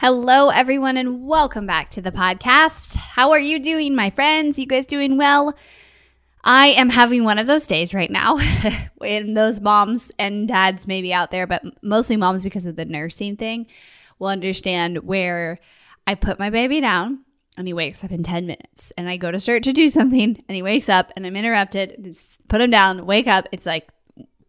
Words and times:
Hello, 0.00 0.48
everyone, 0.48 0.96
and 0.96 1.26
welcome 1.26 1.66
back 1.66 1.90
to 1.90 2.00
the 2.00 2.10
podcast. 2.10 2.96
How 2.96 3.32
are 3.32 3.38
you 3.38 3.58
doing, 3.58 3.94
my 3.94 4.08
friends? 4.08 4.58
You 4.58 4.64
guys 4.64 4.86
doing 4.86 5.18
well? 5.18 5.54
I 6.42 6.68
am 6.68 6.88
having 6.88 7.22
one 7.22 7.38
of 7.38 7.46
those 7.46 7.66
days 7.66 7.92
right 7.92 8.10
now. 8.10 8.38
and 9.06 9.36
those 9.36 9.60
moms 9.60 10.10
and 10.18 10.48
dads 10.48 10.86
maybe 10.86 11.12
out 11.12 11.30
there, 11.30 11.46
but 11.46 11.62
mostly 11.82 12.16
moms 12.16 12.42
because 12.42 12.64
of 12.64 12.76
the 12.76 12.86
nursing 12.86 13.36
thing, 13.36 13.66
will 14.18 14.28
understand 14.28 15.00
where 15.00 15.58
I 16.06 16.14
put 16.14 16.38
my 16.38 16.48
baby 16.48 16.80
down 16.80 17.26
and 17.58 17.66
he 17.66 17.74
wakes 17.74 18.02
up 18.02 18.10
in 18.10 18.22
10 18.22 18.46
minutes 18.46 18.94
and 18.96 19.06
I 19.06 19.18
go 19.18 19.30
to 19.30 19.38
start 19.38 19.64
to 19.64 19.74
do 19.74 19.86
something 19.88 20.42
and 20.48 20.56
he 20.56 20.62
wakes 20.62 20.88
up 20.88 21.12
and 21.14 21.26
I'm 21.26 21.36
interrupted. 21.36 22.16
Put 22.48 22.62
him 22.62 22.70
down, 22.70 23.04
wake 23.04 23.26
up. 23.26 23.48
It's 23.52 23.66
like, 23.66 23.90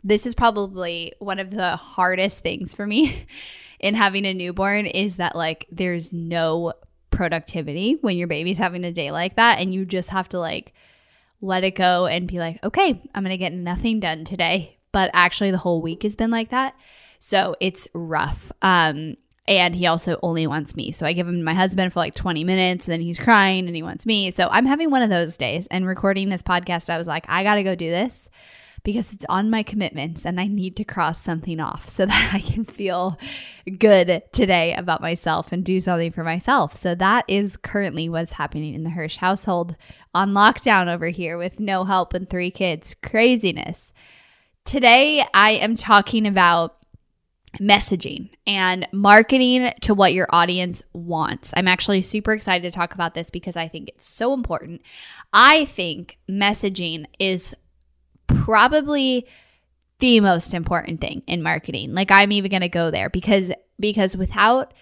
this 0.02 0.26
is 0.26 0.34
probably 0.34 1.12
one 1.20 1.40
of 1.40 1.52
the 1.52 1.76
hardest 1.76 2.40
things 2.40 2.74
for 2.74 2.88
me 2.88 3.26
in 3.82 3.96
having 3.96 4.26
a 4.26 4.34
newborn 4.34 4.86
is 4.86 5.18
that 5.18 5.36
like 5.36 5.68
there's 5.72 6.14
no 6.14 6.74
productivity 7.10 7.98
when 8.02 8.18
your 8.18 8.28
baby's 8.28 8.58
having 8.58 8.86
a 8.86 8.92
day 8.92 9.12
like 9.12 9.36
that 9.36 9.60
and 9.60 9.74
you 9.74 9.86
just 9.86 10.10
have 10.10 10.30
to 10.30 10.40
like 10.40 10.74
let 11.42 11.64
it 11.64 11.72
go 11.72 12.06
and 12.06 12.28
be 12.28 12.40
like, 12.40 12.64
okay, 12.64 13.02
I'm 13.14 13.24
going 13.24 13.32
to 13.32 13.38
get 13.38 13.52
nothing 13.52 14.00
done 14.00 14.24
today. 14.24 14.78
But 14.92 15.10
actually, 15.14 15.52
the 15.52 15.58
whole 15.58 15.82
week 15.82 16.04
has 16.04 16.16
been 16.16 16.32
like 16.32 16.50
that. 16.50 16.76
So 17.20 17.56
it's 17.60 17.88
rough. 17.94 18.52
Um, 18.62 19.16
and 19.48 19.76
he 19.76 19.88
also 19.88 20.20
only 20.22 20.46
wants 20.46 20.76
me. 20.76 20.92
So 20.92 21.06
I 21.06 21.14
give 21.14 21.28
him 21.28 21.44
my 21.44 21.54
husband 21.54 21.92
for 21.92 22.00
like 22.00 22.14
20 22.14 22.44
minutes 22.44 22.86
and 22.86 22.94
then 22.94 23.02
he's 23.02 23.18
crying 23.18 23.66
and 23.66 23.76
he 23.76 23.82
wants 23.82 24.06
me. 24.06 24.30
So 24.32 24.48
I'm 24.52 24.66
having 24.66 24.92
one 24.92 25.02
of 25.02 25.10
those 25.10 25.36
days 25.36 25.68
and 25.68 25.88
recording 25.88 26.30
this 26.30 26.44
podcast. 26.44 26.90
I 26.90 26.98
was 26.98 27.08
like, 27.08 27.26
I 27.28 27.44
got 27.44 27.56
to 27.56 27.64
go 27.64 27.74
do 27.74 27.90
this 27.90 28.30
because 28.84 29.14
it's 29.14 29.26
on 29.30 29.50
my 29.50 29.64
commitments 29.64 30.26
and 30.26 30.40
I 30.40 30.48
need 30.48 30.76
to 30.78 30.84
cross 30.84 31.22
something 31.22 31.60
off 31.60 31.88
so 31.88 32.06
that 32.08 32.32
I 32.34 32.40
can 32.40 32.64
feel 32.64 33.18
good 33.78 34.24
today 34.32 34.74
about 34.74 35.02
myself 35.02 35.52
and 35.52 35.64
do 35.64 35.80
something 35.80 36.12
for 36.12 36.24
myself. 36.24 36.76
So 36.76 36.96
that 36.96 37.26
is 37.28 37.58
currently 37.58 38.10
what's 38.10 38.34
happening 38.34 38.74
in 38.74 38.84
the 38.84 38.90
Hirsh 38.90 39.18
household 39.18 39.76
on 40.14 40.32
lockdown 40.32 40.88
over 40.88 41.08
here 41.08 41.38
with 41.38 41.60
no 41.60 41.84
help 41.84 42.14
and 42.14 42.30
three 42.30 42.52
kids. 42.52 42.96
Craziness. 43.02 43.94
Today 44.66 45.26
I 45.34 45.52
am 45.52 45.76
talking 45.76 46.28
about 46.28 46.78
messaging 47.60 48.30
and 48.48 48.88
marketing 48.94 49.74
to 49.82 49.94
what 49.94 50.14
your 50.14 50.28
audience 50.30 50.82
wants. 50.94 51.54
I'm 51.56 51.68
actually 51.68 52.02
super 52.02 52.32
excited 52.32 52.64
to 52.64 52.76
talk 52.76 52.94
about 52.94 53.14
this 53.14 53.30
because 53.30 53.58
I 53.58 53.68
think 53.68 53.90
it's 53.90 54.08
so 54.08 54.34
important. 54.34 54.82
I 55.34 55.66
think 55.66 56.18
messaging 56.30 57.06
is 57.20 57.56
probably 58.36 59.28
the 60.00 60.20
most 60.20 60.54
important 60.54 61.00
thing 61.00 61.24
in 61.28 61.44
marketing. 61.44 61.94
Like 61.94 62.12
I'm 62.12 62.32
even 62.32 62.50
going 62.52 62.62
to 62.62 62.70
go 62.70 62.92
there 62.92 63.10
because 63.10 63.52
because 63.80 64.18
without 64.18 64.74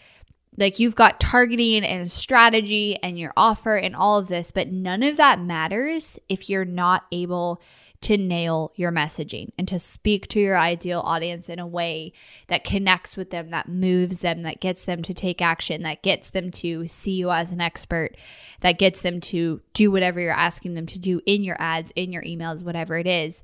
like 0.58 0.80
you've 0.80 0.96
got 0.96 1.20
targeting 1.20 1.84
and 1.84 2.12
strategy 2.12 2.98
and 3.02 3.18
your 3.18 3.34
offer 3.38 3.76
and 3.76 3.96
all 3.96 4.18
of 4.18 4.28
this, 4.28 4.52
but 4.52 4.70
none 4.70 5.04
of 5.04 5.18
that 5.18 5.40
matters 5.40 6.20
if 6.28 6.50
you're 6.50 6.66
not 6.66 7.06
able 7.12 7.62
to 8.02 8.18
nail 8.18 8.72
your 8.76 8.92
messaging 8.92 9.50
and 9.58 9.68
to 9.68 9.78
speak 9.78 10.28
to 10.30 10.40
your 10.40 10.58
ideal 10.58 11.02
audience 11.02 11.50
in 11.50 11.60
a 11.60 11.68
way 11.68 12.14
that 12.48 12.64
connects 12.64 13.18
with 13.18 13.30
them, 13.30 13.50
that 13.50 13.68
moves 13.68 14.22
them, 14.22 14.44
that 14.44 14.62
gets 14.62 14.86
them 14.86 15.02
to 15.04 15.14
take 15.14 15.42
action, 15.42 15.84
that 15.84 16.02
gets 16.02 16.30
them 16.30 16.50
to 16.50 16.88
see 16.88 17.12
you 17.12 17.30
as 17.30 17.52
an 17.52 17.60
expert, 17.60 18.16
that 18.62 18.80
gets 18.80 19.02
them 19.02 19.20
to 19.20 19.62
do 19.74 19.92
whatever 19.92 20.20
you're 20.20 20.32
asking 20.32 20.76
them 20.76 20.86
to 20.86 21.00
do 21.00 21.22
in 21.26 21.44
your 21.44 21.58
ads, 21.60 21.92
in 21.96 22.12
your 22.12 22.24
emails, 22.24 22.64
whatever 22.64 22.98
it 22.98 23.08
is. 23.08 23.44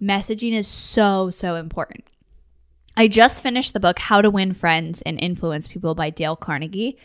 Messaging 0.00 0.54
is 0.54 0.66
so, 0.66 1.30
so 1.30 1.56
important. 1.56 2.04
I 2.96 3.06
just 3.06 3.42
finished 3.42 3.72
the 3.72 3.80
book 3.80 3.98
How 3.98 4.22
to 4.22 4.30
Win 4.30 4.54
Friends 4.54 5.02
and 5.02 5.20
Influence 5.20 5.68
People 5.68 5.94
by 5.94 6.10
Dale 6.10 6.36
Carnegie 6.36 6.98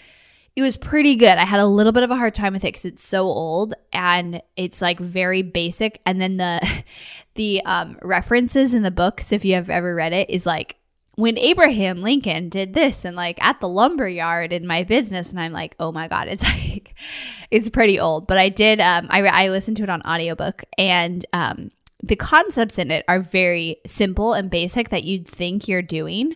it 0.56 0.62
was 0.62 0.78
pretty 0.78 1.16
good. 1.16 1.38
I 1.38 1.46
had 1.46 1.60
a 1.60 1.66
little 1.66 1.92
bit 1.92 2.04
of 2.04 2.12
a 2.12 2.16
hard 2.16 2.34
time 2.34 2.54
with 2.54 2.64
it 2.64 2.68
because 2.68 2.86
it's 2.86 3.06
so 3.06 3.24
old 3.24 3.74
and 3.92 4.42
it's 4.56 4.82
like 4.82 5.00
very 5.00 5.42
basic. 5.42 6.02
And 6.06 6.22
then 6.22 6.38
the 6.38 6.84
the 7.36 7.62
um, 7.66 7.98
references 8.02 8.74
in 8.74 8.82
the 8.82 8.92
books, 8.92 9.32
if 9.34 9.44
you 9.44 9.56
have 9.56 9.70
ever 9.70 9.94
read 9.94 10.14
it, 10.14 10.30
is 10.30 10.46
like 10.46 10.78
when 11.16 11.38
Abraham 11.38 12.02
Lincoln 12.02 12.48
did 12.48 12.74
this 12.74 13.04
and 13.04 13.18
like 13.18 13.42
at 13.44 13.60
the 13.60 13.68
lumber 13.68 14.08
yard 14.08 14.54
in 14.54 14.66
my 14.66 14.84
business, 14.84 15.30
and 15.30 15.40
I'm 15.42 15.52
like, 15.52 15.76
oh 15.80 15.92
my 15.92 16.08
god, 16.08 16.30
it's 16.30 16.44
like 16.66 16.96
it's 17.52 17.70
pretty 17.70 18.00
old. 18.00 18.26
But 18.26 18.38
I 18.38 18.48
did 18.48 18.80
um, 18.80 19.08
I 19.10 19.24
I 19.24 19.50
listened 19.50 19.76
to 19.78 19.84
it 19.84 19.90
on 19.90 20.02
audiobook 20.04 20.64
and 20.78 21.26
um, 21.34 21.70
the 22.02 22.16
concepts 22.16 22.80
in 22.80 22.92
it 22.92 23.04
are 23.10 23.20
very 23.20 23.78
simple 23.86 24.34
and 24.34 24.50
basic 24.50 24.90
that 24.90 25.04
you'd 25.04 25.28
think 25.28 25.68
you're 25.68 25.82
doing 25.82 26.36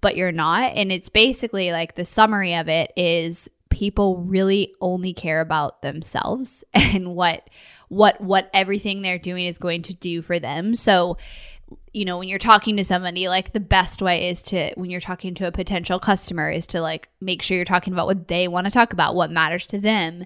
but 0.00 0.16
you're 0.16 0.32
not. 0.32 0.72
And 0.76 0.90
it's 0.90 1.10
basically 1.10 1.72
like 1.72 1.94
the 1.94 2.06
summary 2.06 2.54
of 2.54 2.68
it 2.68 2.90
is 2.96 3.50
people 3.70 4.18
really 4.18 4.74
only 4.80 5.14
care 5.14 5.40
about 5.40 5.82
themselves 5.82 6.64
and 6.74 7.14
what 7.14 7.48
what 7.88 8.20
what 8.20 8.50
everything 8.54 9.02
they're 9.02 9.18
doing 9.18 9.46
is 9.46 9.58
going 9.58 9.82
to 9.82 9.94
do 9.94 10.22
for 10.22 10.38
them. 10.38 10.76
So, 10.76 11.16
you 11.92 12.04
know, 12.04 12.18
when 12.18 12.28
you're 12.28 12.38
talking 12.38 12.76
to 12.76 12.84
somebody, 12.84 13.28
like 13.28 13.52
the 13.52 13.60
best 13.60 14.00
way 14.02 14.28
is 14.28 14.42
to 14.44 14.72
when 14.76 14.90
you're 14.90 15.00
talking 15.00 15.34
to 15.34 15.46
a 15.46 15.52
potential 15.52 15.98
customer 15.98 16.50
is 16.50 16.66
to 16.68 16.80
like 16.80 17.08
make 17.20 17.42
sure 17.42 17.56
you're 17.56 17.64
talking 17.64 17.92
about 17.92 18.06
what 18.06 18.28
they 18.28 18.46
want 18.48 18.66
to 18.66 18.70
talk 18.70 18.92
about, 18.92 19.14
what 19.14 19.30
matters 19.30 19.66
to 19.68 19.78
them. 19.78 20.24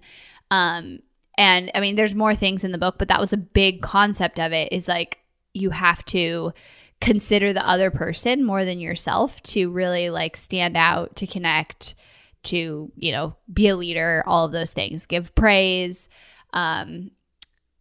Um 0.51 1.01
and 1.39 1.71
I 1.75 1.81
mean 1.81 1.97
there's 1.97 2.15
more 2.15 2.35
things 2.35 2.65
in 2.65 2.73
the 2.73 2.79
book, 2.79 2.97
but 2.99 3.09
that 3.09 3.21
was 3.21 3.33
a 3.33 3.39
big 3.39 3.81
concept 3.81 4.39
of 4.39 4.53
it 4.53 4.73
is 4.73 4.89
like 4.89 5.21
you 5.55 5.71
have 5.71 6.05
to 6.07 6.53
consider 7.01 7.53
the 7.53 7.67
other 7.67 7.91
person 7.91 8.45
more 8.45 8.65
than 8.65 8.79
yourself 8.79 9.43
to 9.43 9.71
really 9.71 10.11
like 10.11 10.37
stand 10.37 10.77
out, 10.77 11.17
to 11.17 11.27
connect, 11.27 11.95
to, 12.45 12.93
you 12.97 13.13
know, 13.13 13.37
be 13.53 13.69
a 13.69 13.77
leader, 13.77 14.23
all 14.27 14.45
of 14.45 14.53
those 14.53 14.73
things, 14.73 15.07
give 15.07 15.35
praise, 15.35 16.09
um, 16.53 17.11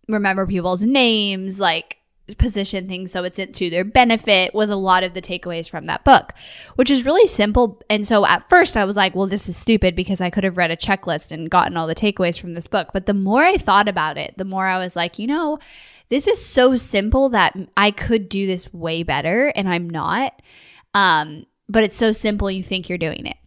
remember 0.07 0.45
people's 0.45 0.83
names, 0.83 1.59
like 1.59 1.97
position 2.37 2.87
things 2.87 3.11
so 3.11 3.25
it's 3.25 3.39
to 3.51 3.69
their 3.69 3.83
benefit 3.83 4.53
was 4.55 4.69
a 4.69 4.77
lot 4.77 5.03
of 5.03 5.13
the 5.13 5.21
takeaways 5.21 5.69
from 5.69 5.87
that 5.87 6.05
book, 6.05 6.33
which 6.75 6.89
is 6.89 7.05
really 7.05 7.27
simple. 7.27 7.81
And 7.89 8.07
so 8.07 8.25
at 8.25 8.47
first 8.49 8.77
I 8.77 8.85
was 8.85 8.95
like, 8.95 9.13
well, 9.13 9.27
this 9.27 9.49
is 9.49 9.57
stupid 9.57 9.93
because 9.95 10.21
I 10.21 10.29
could 10.29 10.45
have 10.45 10.55
read 10.57 10.71
a 10.71 10.77
checklist 10.77 11.31
and 11.31 11.49
gotten 11.49 11.75
all 11.75 11.85
the 11.85 11.95
takeaways 11.95 12.39
from 12.39 12.53
this 12.53 12.67
book. 12.67 12.89
But 12.93 13.07
the 13.07 13.13
more 13.13 13.43
I 13.43 13.57
thought 13.57 13.89
about 13.89 14.17
it, 14.17 14.37
the 14.37 14.45
more 14.45 14.65
I 14.65 14.77
was 14.77 14.95
like, 14.95 15.19
you 15.19 15.27
know, 15.27 15.59
this 16.09 16.27
is 16.27 16.43
so 16.43 16.77
simple 16.77 17.29
that 17.29 17.57
I 17.75 17.91
could 17.91 18.29
do 18.29 18.47
this 18.47 18.73
way 18.73 19.03
better 19.03 19.47
and 19.55 19.67
I'm 19.67 19.89
not. 19.89 20.41
Um, 20.93 21.45
but 21.67 21.83
it's 21.83 21.97
so 21.97 22.11
simple 22.11 22.49
you 22.49 22.63
think 22.63 22.87
you're 22.87 22.97
doing 22.97 23.25
it. 23.25 23.37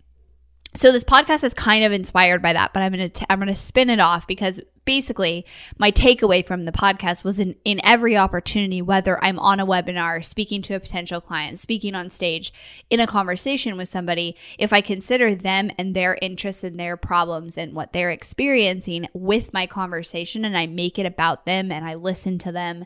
So 0.77 0.93
this 0.93 1.05
podcast 1.05 1.43
is 1.43 1.55
kind 1.55 1.85
of 1.85 1.93
inspired 1.93 2.43
by 2.43 2.53
that, 2.53 2.75
but 2.75 2.83
I'm 2.83 2.93
going 2.93 3.09
to 3.09 3.33
I'm 3.33 3.41
to 3.47 3.55
spin 3.55 3.89
it 3.89 3.99
off 3.99 4.27
because 4.27 4.61
basically 4.85 5.47
my 5.79 5.91
takeaway 5.91 6.47
from 6.47 6.65
the 6.65 6.73
podcast 6.73 7.25
was 7.25 7.41
in 7.41 7.57
in 7.65 7.81
every 7.83 8.15
opportunity 8.15 8.83
whether 8.83 9.23
I'm 9.25 9.39
on 9.39 9.59
a 9.59 9.65
webinar, 9.65 10.23
speaking 10.23 10.61
to 10.63 10.75
a 10.75 10.81
potential 10.81 11.23
client, 11.23 11.59
speaking 11.59 11.95
on 11.95 12.11
stage, 12.11 12.53
in 12.91 13.01
a 13.01 13.07
conversation 13.07 13.79
with 13.79 13.89
somebody, 13.89 14.37
if 14.59 14.75
I 14.75 14.83
consider 14.83 15.35
them 15.35 15.71
and 15.79 15.97
their 15.97 16.19
interests 16.21 16.63
and 16.63 16.79
their 16.79 16.99
problems 16.99 17.57
and 17.57 17.73
what 17.73 17.95
they're 17.95 18.11
experiencing 18.11 19.09
with 19.15 19.55
my 19.55 19.67
conversation 19.67 20.45
and 20.45 20.59
I 20.59 20.67
make 20.67 20.99
it 20.99 21.07
about 21.07 21.47
them 21.47 21.73
and 21.73 21.87
I 21.87 21.95
listen 21.95 22.37
to 22.41 22.53
them 22.53 22.85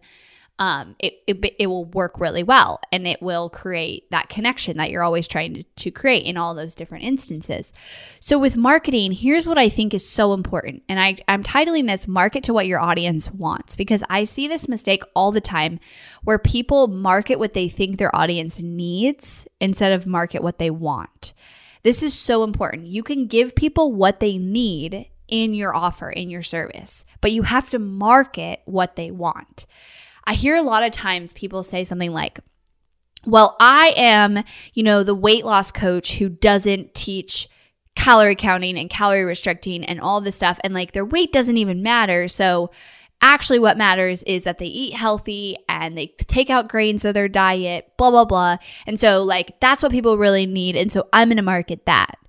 um, 0.61 0.95
it, 0.99 1.15
it, 1.27 1.55
it 1.59 1.67
will 1.69 1.87
work 1.87 2.21
really 2.21 2.43
well 2.43 2.81
and 2.93 3.09
it 3.09 3.23
will 3.23 3.49
create 3.49 4.09
that 4.11 4.29
connection 4.29 4.77
that 4.77 4.91
you're 4.91 5.03
always 5.03 5.27
trying 5.27 5.55
to, 5.55 5.63
to 5.63 5.91
create 5.91 6.27
in 6.27 6.37
all 6.37 6.55
those 6.55 6.75
different 6.75 7.05
instances. 7.05 7.73
So, 8.21 8.39
with 8.39 8.59
marketing, 8.59 9.13
here's 9.13 9.47
what 9.47 9.57
I 9.57 9.71
think 9.71 9.95
is 9.95 10.07
so 10.07 10.35
important. 10.35 10.83
And 10.87 11.01
I, 11.01 11.17
I'm 11.27 11.43
titling 11.43 11.87
this 11.87 12.07
Market 12.07 12.45
to 12.45 12.53
What 12.53 12.67
Your 12.67 12.79
Audience 12.79 13.31
Wants 13.31 13.75
because 13.75 14.05
I 14.11 14.25
see 14.25 14.49
this 14.49 14.69
mistake 14.69 15.03
all 15.17 15.33
the 15.33 15.41
time 15.41 15.81
where 16.25 16.39
people 16.39 16.89
market 16.89 17.39
what 17.39 17.55
they 17.55 17.71
think 17.71 17.97
their 17.97 18.15
audience 18.15 18.61
needs 18.61 19.49
instead 19.61 19.93
of 19.93 20.07
market 20.07 20.43
what 20.43 20.59
they 20.59 20.71
want. 20.71 21.33
This 21.85 22.03
is 22.03 22.13
so 22.13 22.45
important. 22.45 22.87
You 22.87 23.03
can 23.03 23.27
give 23.27 23.55
people 23.55 23.95
what 23.95 24.21
they 24.21 24.37
need 24.37 25.07
in 25.27 25.55
your 25.55 25.75
offer, 25.75 26.11
in 26.11 26.29
your 26.29 26.43
service, 26.43 27.07
but 27.23 27.33
you 27.33 27.45
have 27.45 27.71
to 27.71 27.79
market 27.79 28.61
what 28.67 28.97
they 28.97 29.11
want. 29.11 29.65
I 30.31 30.35
hear 30.35 30.55
a 30.55 30.63
lot 30.63 30.85
of 30.85 30.93
times 30.93 31.33
people 31.33 31.65
say 31.65 31.83
something 31.83 32.13
like, 32.13 32.39
well, 33.27 33.57
I 33.59 33.93
am, 33.97 34.45
you 34.75 34.85
know, 34.85 35.03
the 35.03 35.13
weight 35.13 35.45
loss 35.45 35.73
coach 35.73 36.19
who 36.19 36.29
doesn't 36.29 36.95
teach 36.95 37.49
calorie 37.97 38.37
counting 38.37 38.79
and 38.79 38.89
calorie 38.89 39.25
restricting 39.25 39.85
and 39.85 40.01
all 40.01 40.21
this 40.21 40.37
stuff. 40.37 40.61
And 40.63 40.73
like 40.73 40.93
their 40.93 41.05
weight 41.05 41.33
doesn't 41.33 41.57
even 41.57 41.83
matter. 41.83 42.29
So 42.29 42.71
actually, 43.21 43.59
what 43.59 43.77
matters 43.77 44.23
is 44.23 44.45
that 44.45 44.59
they 44.59 44.67
eat 44.67 44.95
healthy 44.95 45.57
and 45.69 45.99
they 45.99 46.15
take 46.19 46.49
out 46.49 46.69
grains 46.69 47.05
of 47.05 47.15
their 47.15 47.29
diet, 47.29 47.91
blah, 47.99 48.13
blah, 48.13 48.25
blah. 48.25 48.59
And 48.87 49.01
so, 49.01 49.25
like, 49.25 49.59
that's 49.59 49.83
what 49.83 49.91
people 49.91 50.17
really 50.17 50.47
need. 50.47 50.77
And 50.77 50.93
so 50.93 51.09
I'm 51.13 51.27
going 51.27 51.39
to 51.39 51.43
market 51.43 51.87
that. 51.87 52.21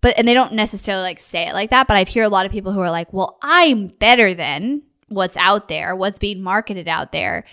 But, 0.00 0.16
and 0.16 0.28
they 0.28 0.34
don't 0.34 0.52
necessarily 0.52 1.02
like 1.02 1.18
say 1.18 1.48
it 1.48 1.54
like 1.54 1.70
that. 1.70 1.88
But 1.88 1.96
I 1.96 2.04
hear 2.04 2.22
a 2.22 2.28
lot 2.28 2.46
of 2.46 2.52
people 2.52 2.70
who 2.70 2.78
are 2.78 2.90
like, 2.92 3.12
well, 3.12 3.40
I'm 3.42 3.88
better 3.88 4.32
than 4.32 4.82
what's 5.14 5.36
out 5.36 5.68
there, 5.68 5.94
what's 5.94 6.18
being 6.18 6.42
marketed 6.42 6.88
out 6.88 7.12
there. 7.12 7.44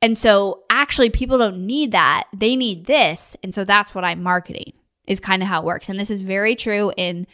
And 0.00 0.16
so 0.16 0.62
actually 0.70 1.10
people 1.10 1.38
don't 1.38 1.66
need 1.66 1.92
that. 1.92 2.24
They 2.34 2.56
need 2.56 2.86
this. 2.86 3.36
And 3.42 3.54
so 3.54 3.64
that's 3.64 3.94
what 3.94 4.04
I'm 4.04 4.22
marketing 4.22 4.72
is 5.06 5.20
kind 5.20 5.42
of 5.42 5.48
how 5.48 5.60
it 5.60 5.66
works. 5.66 5.88
And 5.88 5.98
this 5.98 6.10
is 6.10 6.20
very 6.20 6.54
true 6.54 6.92
in 6.96 7.26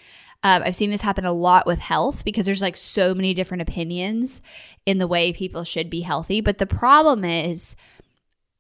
um, 0.45 0.63
I've 0.63 0.77
seen 0.77 0.91
this 0.91 1.01
happen 1.01 1.25
a 1.25 1.33
lot 1.33 1.67
with 1.67 1.79
health 1.79 2.23
because 2.23 2.45
there's 2.45 2.61
like 2.61 2.77
so 2.77 3.15
many 3.15 3.33
different 3.33 3.63
opinions 3.63 4.43
in 4.85 4.99
the 4.99 5.07
way 5.07 5.33
people 5.33 5.65
should 5.65 5.89
be 5.89 6.03
healthy. 6.03 6.43
But 6.43 6.59
the 6.59 6.67
problem 6.67 7.25
is 7.25 7.77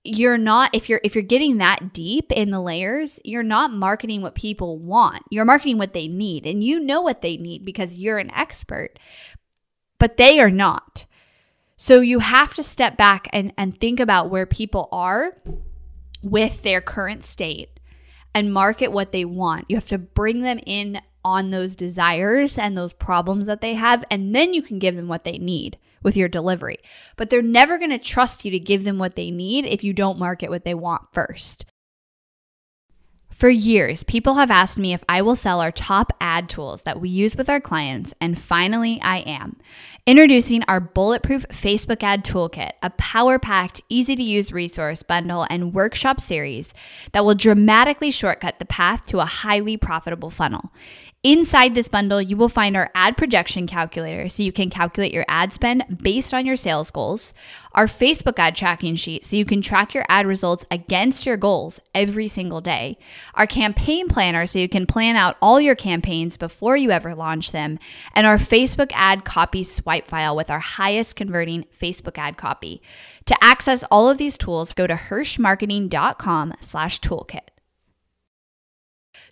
you're 0.02 0.38
not 0.38 0.74
if 0.74 0.88
you're 0.88 1.00
if 1.04 1.14
you're 1.14 1.22
getting 1.22 1.58
that 1.58 1.92
deep 1.92 2.32
in 2.32 2.50
the 2.50 2.60
layers, 2.60 3.20
you're 3.22 3.42
not 3.42 3.70
marketing 3.70 4.22
what 4.22 4.34
people 4.34 4.78
want. 4.78 5.22
You're 5.30 5.44
marketing 5.44 5.76
what 5.76 5.92
they 5.92 6.08
need. 6.08 6.46
And 6.46 6.64
you 6.64 6.80
know 6.80 7.02
what 7.02 7.20
they 7.20 7.36
need 7.36 7.66
because 7.66 7.98
you're 7.98 8.18
an 8.18 8.30
expert. 8.30 8.98
But 9.98 10.16
they 10.16 10.40
are 10.40 10.50
not. 10.50 11.04
So 11.84 12.00
you 12.00 12.20
have 12.20 12.54
to 12.54 12.62
step 12.62 12.96
back 12.96 13.28
and, 13.30 13.52
and 13.58 13.78
think 13.78 14.00
about 14.00 14.30
where 14.30 14.46
people 14.46 14.88
are 14.90 15.36
with 16.22 16.62
their 16.62 16.80
current 16.80 17.26
state 17.26 17.78
and 18.34 18.54
market 18.54 18.90
what 18.90 19.12
they 19.12 19.26
want. 19.26 19.66
You 19.68 19.76
have 19.76 19.88
to 19.88 19.98
bring 19.98 20.40
them 20.40 20.60
in 20.64 21.02
on 21.22 21.50
those 21.50 21.76
desires 21.76 22.56
and 22.56 22.74
those 22.74 22.94
problems 22.94 23.46
that 23.48 23.60
they 23.60 23.74
have, 23.74 24.02
and 24.10 24.34
then 24.34 24.54
you 24.54 24.62
can 24.62 24.78
give 24.78 24.96
them 24.96 25.08
what 25.08 25.24
they 25.24 25.36
need 25.36 25.76
with 26.02 26.16
your 26.16 26.26
delivery. 26.26 26.78
But 27.18 27.28
they're 27.28 27.42
never 27.42 27.76
going 27.76 27.90
to 27.90 27.98
trust 27.98 28.46
you 28.46 28.50
to 28.52 28.58
give 28.58 28.84
them 28.84 28.96
what 28.96 29.14
they 29.14 29.30
need 29.30 29.66
if 29.66 29.84
you 29.84 29.92
don't 29.92 30.18
market 30.18 30.48
what 30.48 30.64
they 30.64 30.72
want 30.72 31.12
first. 31.12 31.66
For 33.34 33.50
years, 33.50 34.04
people 34.04 34.34
have 34.34 34.50
asked 34.50 34.78
me 34.78 34.94
if 34.94 35.02
I 35.08 35.20
will 35.20 35.34
sell 35.34 35.60
our 35.60 35.72
top 35.72 36.12
ad 36.20 36.48
tools 36.48 36.82
that 36.82 37.00
we 37.00 37.08
use 37.10 37.36
with 37.36 37.50
our 37.50 37.60
clients, 37.60 38.14
and 38.20 38.40
finally, 38.40 39.00
I 39.02 39.18
am. 39.18 39.56
Introducing 40.06 40.62
our 40.64 40.80
Bulletproof 40.80 41.46
Facebook 41.48 42.02
Ad 42.02 42.26
Toolkit, 42.26 42.72
a 42.82 42.90
power 42.90 43.38
packed, 43.38 43.80
easy 43.88 44.14
to 44.14 44.22
use 44.22 44.52
resource 44.52 45.02
bundle 45.02 45.46
and 45.48 45.72
workshop 45.72 46.20
series 46.20 46.74
that 47.12 47.24
will 47.24 47.34
dramatically 47.34 48.10
shortcut 48.10 48.58
the 48.58 48.66
path 48.66 49.04
to 49.04 49.20
a 49.20 49.24
highly 49.24 49.78
profitable 49.78 50.28
funnel. 50.28 50.70
Inside 51.26 51.74
this 51.74 51.88
bundle, 51.88 52.20
you 52.20 52.36
will 52.36 52.50
find 52.50 52.76
our 52.76 52.90
ad 52.94 53.16
projection 53.16 53.66
calculator 53.66 54.28
so 54.28 54.42
you 54.42 54.52
can 54.52 54.68
calculate 54.68 55.14
your 55.14 55.24
ad 55.26 55.54
spend 55.54 56.02
based 56.02 56.34
on 56.34 56.44
your 56.44 56.54
sales 56.54 56.90
goals, 56.90 57.32
our 57.72 57.86
Facebook 57.86 58.38
ad 58.38 58.54
tracking 58.54 58.94
sheet 58.94 59.24
so 59.24 59.34
you 59.34 59.46
can 59.46 59.62
track 59.62 59.94
your 59.94 60.04
ad 60.10 60.26
results 60.26 60.66
against 60.70 61.24
your 61.24 61.38
goals 61.38 61.80
every 61.94 62.28
single 62.28 62.60
day, 62.60 62.98
our 63.32 63.46
campaign 63.46 64.06
planner 64.06 64.44
so 64.44 64.58
you 64.58 64.68
can 64.68 64.84
plan 64.84 65.16
out 65.16 65.38
all 65.40 65.58
your 65.58 65.74
campaigns 65.74 66.36
before 66.36 66.76
you 66.76 66.90
ever 66.90 67.14
launch 67.14 67.52
them, 67.52 67.78
and 68.14 68.26
our 68.26 68.36
Facebook 68.36 68.92
ad 68.92 69.24
copy 69.24 69.64
swipe 69.64 70.06
file 70.06 70.36
with 70.36 70.50
our 70.50 70.60
highest 70.60 71.16
converting 71.16 71.64
Facebook 71.74 72.18
ad 72.18 72.36
copy. 72.36 72.82
To 73.24 73.36
access 73.42 73.82
all 73.90 74.10
of 74.10 74.18
these 74.18 74.36
tools, 74.36 74.74
go 74.74 74.86
to 74.86 74.94
hirshmarketing.com 74.94 76.52
slash 76.60 77.00
toolkit. 77.00 77.53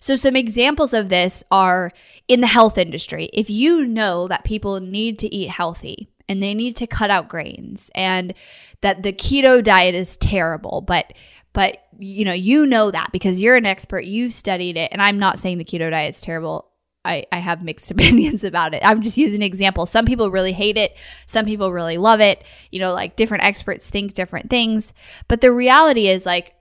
So, 0.03 0.17
some 0.17 0.35
examples 0.35 0.93
of 0.93 1.07
this 1.07 1.45
are 1.49 1.93
in 2.27 2.41
the 2.41 2.47
health 2.47 2.77
industry. 2.77 3.29
If 3.31 3.49
you 3.49 3.85
know 3.85 4.27
that 4.27 4.43
people 4.43 4.81
need 4.81 5.17
to 5.19 5.33
eat 5.33 5.47
healthy 5.47 6.09
and 6.27 6.43
they 6.43 6.53
need 6.53 6.75
to 6.75 6.87
cut 6.87 7.09
out 7.09 7.29
grains 7.29 7.89
and 7.95 8.33
that 8.81 9.03
the 9.03 9.13
keto 9.13 9.63
diet 9.63 9.95
is 9.95 10.17
terrible, 10.17 10.81
but 10.81 11.13
but 11.53 11.77
you 11.99 12.25
know, 12.25 12.33
you 12.33 12.65
know 12.65 12.91
that 12.91 13.13
because 13.13 13.41
you're 13.41 13.55
an 13.55 13.65
expert, 13.65 14.03
you've 14.03 14.33
studied 14.33 14.75
it, 14.75 14.91
and 14.91 15.01
I'm 15.01 15.19
not 15.19 15.39
saying 15.39 15.57
the 15.57 15.63
keto 15.63 15.89
diet 15.89 16.15
is 16.15 16.19
terrible. 16.19 16.69
I, 17.05 17.25
I 17.31 17.37
have 17.39 17.63
mixed 17.63 17.89
opinions 17.91 18.43
about 18.43 18.73
it. 18.73 18.81
I'm 18.83 19.03
just 19.03 19.15
using 19.15 19.39
an 19.39 19.47
example. 19.47 19.85
Some 19.85 20.05
people 20.05 20.29
really 20.29 20.51
hate 20.51 20.75
it. 20.75 20.97
Some 21.27 21.45
people 21.45 21.71
really 21.71 21.97
love 21.97 22.19
it. 22.19 22.43
You 22.71 22.81
know, 22.81 22.91
like 22.91 23.15
different 23.15 23.45
experts 23.45 23.89
think 23.89 24.15
different 24.15 24.49
things. 24.49 24.93
But 25.29 25.39
the 25.39 25.53
reality 25.53 26.09
is 26.09 26.25
like 26.25 26.55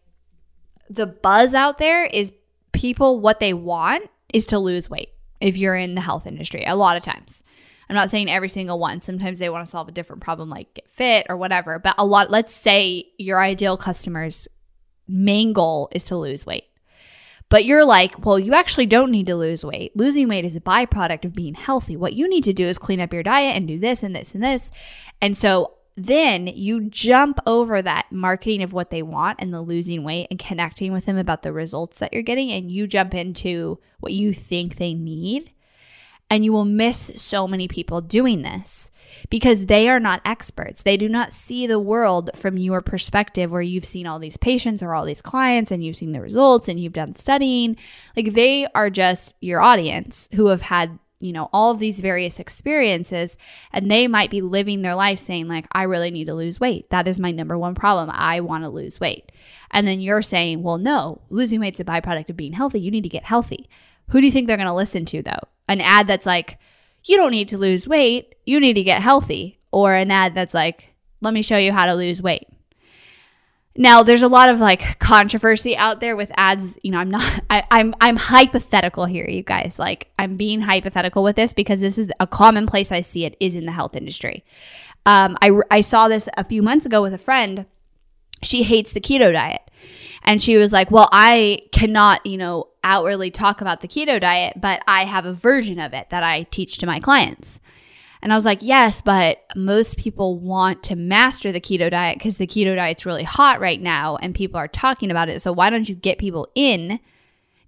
the 0.89 1.09
buzz 1.09 1.55
out 1.55 1.79
there 1.79 2.05
is 2.05 2.33
people 2.73 3.21
what 3.21 3.41
they 3.41 3.55
want 3.55 4.09
is 4.33 4.47
to 4.47 4.59
lose 4.59 4.91
weight 4.91 5.11
if 5.41 5.57
you're 5.57 5.77
in 5.77 5.95
the 5.95 6.01
health 6.01 6.27
industry 6.27 6.65
a 6.65 6.77
lot 6.77 6.97
of 6.97 7.03
times. 7.03 7.43
I'm 7.89 7.97
not 7.97 8.11
saying 8.11 8.31
every 8.31 8.49
single 8.49 8.79
one. 8.79 9.01
Sometimes 9.01 9.39
they 9.39 9.51
want 9.51 9.67
to 9.67 9.71
solve 9.71 9.89
a 9.89 9.93
different 9.93 10.23
problem 10.23 10.49
like 10.49 10.73
get 10.75 10.89
fit 10.89 11.27
or 11.29 11.37
whatever, 11.37 11.79
but 11.79 11.95
a 11.99 12.07
lot 12.07 12.31
let's 12.31 12.55
say 12.55 13.11
your 13.19 13.41
ideal 13.41 13.77
customer's 13.77 14.49
main 15.07 15.53
goal 15.53 15.89
is 15.93 16.05
to 16.05 16.17
lose 16.17 16.47
weight. 16.47 16.65
But 17.49 17.67
you're 17.67 17.85
like, 17.85 18.25
well, 18.25 18.39
you 18.39 18.55
actually 18.55 18.87
don't 18.87 19.11
need 19.11 19.27
to 19.27 19.37
lose 19.37 19.63
weight. 19.63 19.95
Losing 19.95 20.27
weight 20.27 20.47
is 20.47 20.57
a 20.57 20.61
byproduct 20.61 21.27
of 21.27 21.35
being 21.35 21.53
healthy. 21.53 21.99
What 21.99 22.15
you 22.15 22.27
need 22.27 22.45
to 22.45 22.55
do 22.55 22.67
is 22.67 22.79
clean 22.79 22.99
up 22.99 23.13
your 23.13 23.23
diet 23.23 23.55
and 23.55 23.69
do 23.69 23.79
this 23.79 24.03
and 24.03 24.17
this 24.17 24.35
and 24.35 24.43
this. 24.43 24.71
And 25.21 25.37
so 25.37 25.75
then 25.97 26.47
you 26.47 26.89
jump 26.89 27.39
over 27.47 27.83
that 27.83 28.07
marketing 28.11 28.63
of 28.63 28.73
what 28.73 28.91
they 28.91 29.03
want 29.03 29.39
and 29.41 29.53
the 29.53 29.61
losing 29.61 30.05
weight 30.05 30.27
and 30.31 30.39
connecting 30.39 30.93
with 30.93 31.05
them 31.05 31.19
about 31.19 31.43
the 31.43 31.53
results 31.53 31.99
that 31.99 32.13
you're 32.13 32.23
getting 32.23 32.51
and 32.51 32.71
you 32.71 32.87
jump 32.87 33.15
into 33.15 33.79
what 34.01 34.13
you 34.13 34.33
think 34.33 34.77
they 34.77 34.95
need 34.95 35.53
and 36.33 36.47
you 36.47 36.53
will 36.53 36.65
miss 36.65 37.13
so 37.15 37.47
many 37.47 37.69
people 37.69 38.01
doing 38.01 38.41
this 38.41 38.91
because 39.29 39.67
they 39.67 39.87
are 39.87 40.01
not 40.01 40.23
experts. 40.25 40.83
They 40.83 40.97
do 40.97 41.07
not 41.07 41.35
see 41.35 41.67
the 41.67 41.79
world 41.79 42.31
from 42.35 42.57
your 42.57 42.81
perspective 42.81 43.51
where 43.51 43.61
you've 43.61 43.85
seen 43.85 44.07
all 44.07 44.19
these 44.19 44.39
patients 44.39 44.83
or 44.83 44.95
all 44.95 45.05
these 45.05 45.21
clients 45.21 45.71
and 45.71 45.85
you've 45.85 45.97
seen 45.97 46.13
the 46.13 46.23
results 46.23 46.71
and 46.71 46.81
you've 46.81 46.95
done 46.95 47.17
studying. 47.17 47.77
Like 48.17 48.33
they 48.33 48.67
are 48.75 48.89
just 48.89 49.35
your 49.43 49.61
audience 49.61 50.31
who 50.33 50.47
have 50.47 50.63
had 50.63 50.99
you 51.23 51.33
know, 51.33 51.49
all 51.53 51.71
of 51.71 51.79
these 51.79 52.01
various 52.01 52.41
experiences 52.41 53.37
and 53.73 53.91
they 53.91 54.09
might 54.09 54.31
be 54.31 54.41
living 54.41 54.83
their 54.83 54.97
life 54.97 55.19
saying 55.19 55.47
like 55.47 55.67
I 55.71 55.85
really 55.85 56.11
need 56.11 56.27
to 56.27 56.35
lose 56.35 56.59
weight. 56.59 56.91
That 56.91 57.07
is 57.07 57.21
my 57.21 57.31
number 57.31 57.57
one 57.57 57.75
problem. 57.75 58.11
I 58.13 58.41
want 58.41 58.65
to 58.65 58.69
lose 58.69 58.99
weight. 58.99 59.31
And 59.71 59.87
then 59.87 60.01
you're 60.01 60.23
saying, 60.23 60.63
"Well, 60.63 60.79
no, 60.79 61.23
losing 61.31 61.61
weight's 61.61 61.81
a 61.81 61.85
byproduct 61.85 62.29
of 62.29 62.37
being 62.37 62.53
healthy. 62.53 62.81
You 62.81 62.91
need 62.91 63.05
to 63.05 63.09
get 63.09 63.25
healthy." 63.25 63.69
Who 64.09 64.21
do 64.21 64.27
you 64.27 64.33
think 64.33 64.49
they're 64.49 64.57
going 64.57 64.67
to 64.67 64.75
listen 64.75 65.05
to 65.07 65.23
though? 65.23 65.49
An 65.69 65.81
ad 65.81 66.09
that's 66.09 66.27
like, 66.27 66.59
"You 67.05 67.17
don't 67.17 67.31
need 67.31 67.49
to 67.49 67.59
lose 67.59 67.89
weight. 67.89 68.35
You 68.45 68.59
need 68.59 68.75
to 68.75 68.83
get 68.83 69.01
healthy." 69.01 69.61
Or 69.71 69.95
an 69.95 70.11
ad 70.11 70.35
that's 70.35 70.55
like, 70.55 70.95
"Let 71.21 71.33
me 71.33 71.43
show 71.43 71.57
you 71.57 71.73
how 71.73 71.87
to 71.87 71.95
lose 71.95 72.21
weight." 72.21 72.49
Now, 73.77 74.03
there's 74.03 74.23
a 74.23 74.29
lot 74.29 74.51
of 74.51 74.61
like 74.61 74.99
controversy 74.99 75.77
out 75.77 76.01
there 76.01 76.15
with 76.15 76.31
ads. 76.37 76.79
You 76.83 76.93
know, 76.93 76.99
I'm 76.99 77.11
not, 77.11 77.43
I, 77.51 77.65
I'm, 77.71 77.95
I'm 78.01 78.17
hypothetical 78.17 79.07
here, 79.07 79.29
you 79.29 79.43
guys. 79.43 79.79
Like, 79.79 80.09
I'm 80.19 80.37
being 80.37 80.61
hypothetical 80.61 81.23
with 81.23 81.37
this 81.37 81.53
because 81.53 81.81
this 81.81 81.99
is 81.99 82.09
a 82.21 82.27
common 82.27 82.67
place 82.67 82.93
I 82.93 83.01
see 83.01 83.25
it 83.25 83.37
is 83.41 83.55
in 83.55 83.65
the 83.67 83.73
health 83.73 83.97
industry. 83.97 84.45
Um, 85.07 85.37
I, 85.43 85.53
I 85.71 85.81
saw 85.81 86.09
this 86.09 86.29
a 86.37 86.45
few 86.45 86.63
months 86.63 86.87
ago 86.87 87.03
with 87.03 87.15
a 87.15 87.19
friend. 87.19 87.67
She 88.43 88.63
hates 88.63 88.93
the 88.93 89.01
keto 89.01 89.33
diet. 89.33 89.63
And 90.25 90.43
she 90.43 90.57
was 90.57 90.73
like, 90.73 90.91
Well, 90.91 91.09
I 91.11 91.63
cannot, 91.73 92.25
you 92.27 92.37
know, 92.37 92.69
outwardly 92.85 93.31
talk 93.31 93.61
about 93.61 93.81
the 93.81 93.89
keto 93.89 94.21
diet, 94.21 94.61
but 94.61 94.83
I 94.87 95.05
have 95.05 95.27
a 95.27 95.33
version 95.33 95.79
of 95.79 95.93
it 95.93 96.11
that 96.11 96.23
I 96.23 96.45
teach 96.45 96.79
to 96.79 96.87
my 96.87 97.01
clients. 97.01 97.61
And 98.23 98.33
I 98.33 98.37
was 98.37 98.45
like, 98.45 98.61
yes, 98.63 99.01
but 99.01 99.43
most 99.57 99.97
people 99.97 100.39
want 100.39 100.85
to 100.85 100.97
master 100.97 101.51
the 101.51 101.61
keto 101.61 101.91
diet 101.91 102.19
because 102.19 102.37
the 102.37 102.47
keto 102.47 102.77
diet's 102.77 103.05
really 103.05 103.25
hot 103.25 103.61
right 103.61 103.81
now 103.81 104.17
and 104.17 104.35
people 104.35 104.59
are 104.59 104.69
talking 104.69 105.11
about 105.11 105.29
it. 105.29 105.43
So 105.43 105.53
why 105.53 105.71
don't 105.71 105.89
you 105.89 105.97
get 105.97 106.19
people 106.19 106.49
in? 106.55 107.01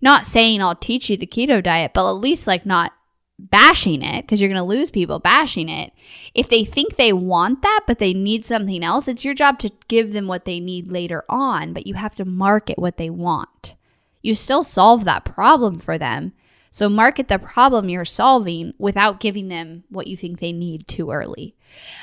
Not 0.00 0.26
saying 0.26 0.62
I'll 0.62 0.76
teach 0.76 1.11
you 1.11 1.16
the 1.16 1.26
keto 1.26 1.62
diet, 1.62 1.90
but 1.92 2.08
at 2.08 2.12
least 2.12 2.46
like 2.46 2.64
not 2.64 2.92
bashing 3.37 4.02
it 4.02 4.23
because 4.23 4.40
you're 4.40 4.49
going 4.49 4.56
to 4.56 4.62
lose 4.62 4.92
people 4.92 5.18
bashing 5.18 5.68
it. 5.68 5.92
If 6.34 6.49
they 6.49 6.64
think 6.64 6.96
they 6.96 7.12
want 7.12 7.62
that, 7.62 7.80
but 7.87 7.99
they 7.99 8.14
need 8.14 8.46
something 8.46 8.84
else, 8.84 9.08
it's 9.08 9.25
your 9.25 9.34
job 9.34 9.58
to 9.58 9.73
give 9.88 10.12
them 10.12 10.28
what 10.28 10.44
they 10.44 10.61
need 10.61 10.90
later 10.90 11.25
on, 11.28 11.73
but 11.73 11.87
you 11.87 11.94
have 11.94 12.14
to 12.16 12.25
market 12.25 12.78
what 12.78 12.96
they 12.96 13.11
want. 13.11 13.75
You 14.23 14.34
still 14.34 14.62
solve 14.62 15.04
that 15.04 15.25
problem 15.25 15.80
for 15.80 15.99
them. 15.99 16.32
So 16.75 16.88
market 16.88 17.28
the 17.28 17.38
problem 17.38 17.88
you're 17.88 18.04
solving 18.04 18.75
without 18.78 19.21
giving 19.21 19.47
them 19.47 19.85
what 19.90 20.09
you 20.09 20.16
think 20.16 20.40
they 20.40 20.50
need 20.50 20.88
too 20.88 21.12
early. 21.12 21.54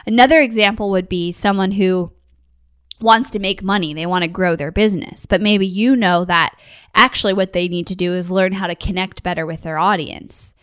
Another 0.05 0.39
example 0.39 0.91
would 0.91 1.09
be 1.09 1.33
someone 1.33 1.71
who 1.71 2.13
wants 3.01 3.29
to 3.31 3.39
make 3.39 3.61
money, 3.61 3.93
they 3.93 4.05
want 4.05 4.23
to 4.23 4.29
grow 4.29 4.55
their 4.55 4.71
business, 4.71 5.25
but 5.25 5.41
maybe 5.41 5.67
you 5.67 5.97
know 5.97 6.23
that 6.23 6.55
actually 6.95 7.33
what 7.33 7.51
they 7.51 7.67
need 7.67 7.85
to 7.87 7.95
do 7.95 8.13
is 8.13 8.31
learn 8.31 8.53
how 8.53 8.67
to 8.67 8.75
connect 8.75 9.23
better 9.23 9.45
with 9.45 9.63
their 9.63 9.77
audience. 9.77 10.53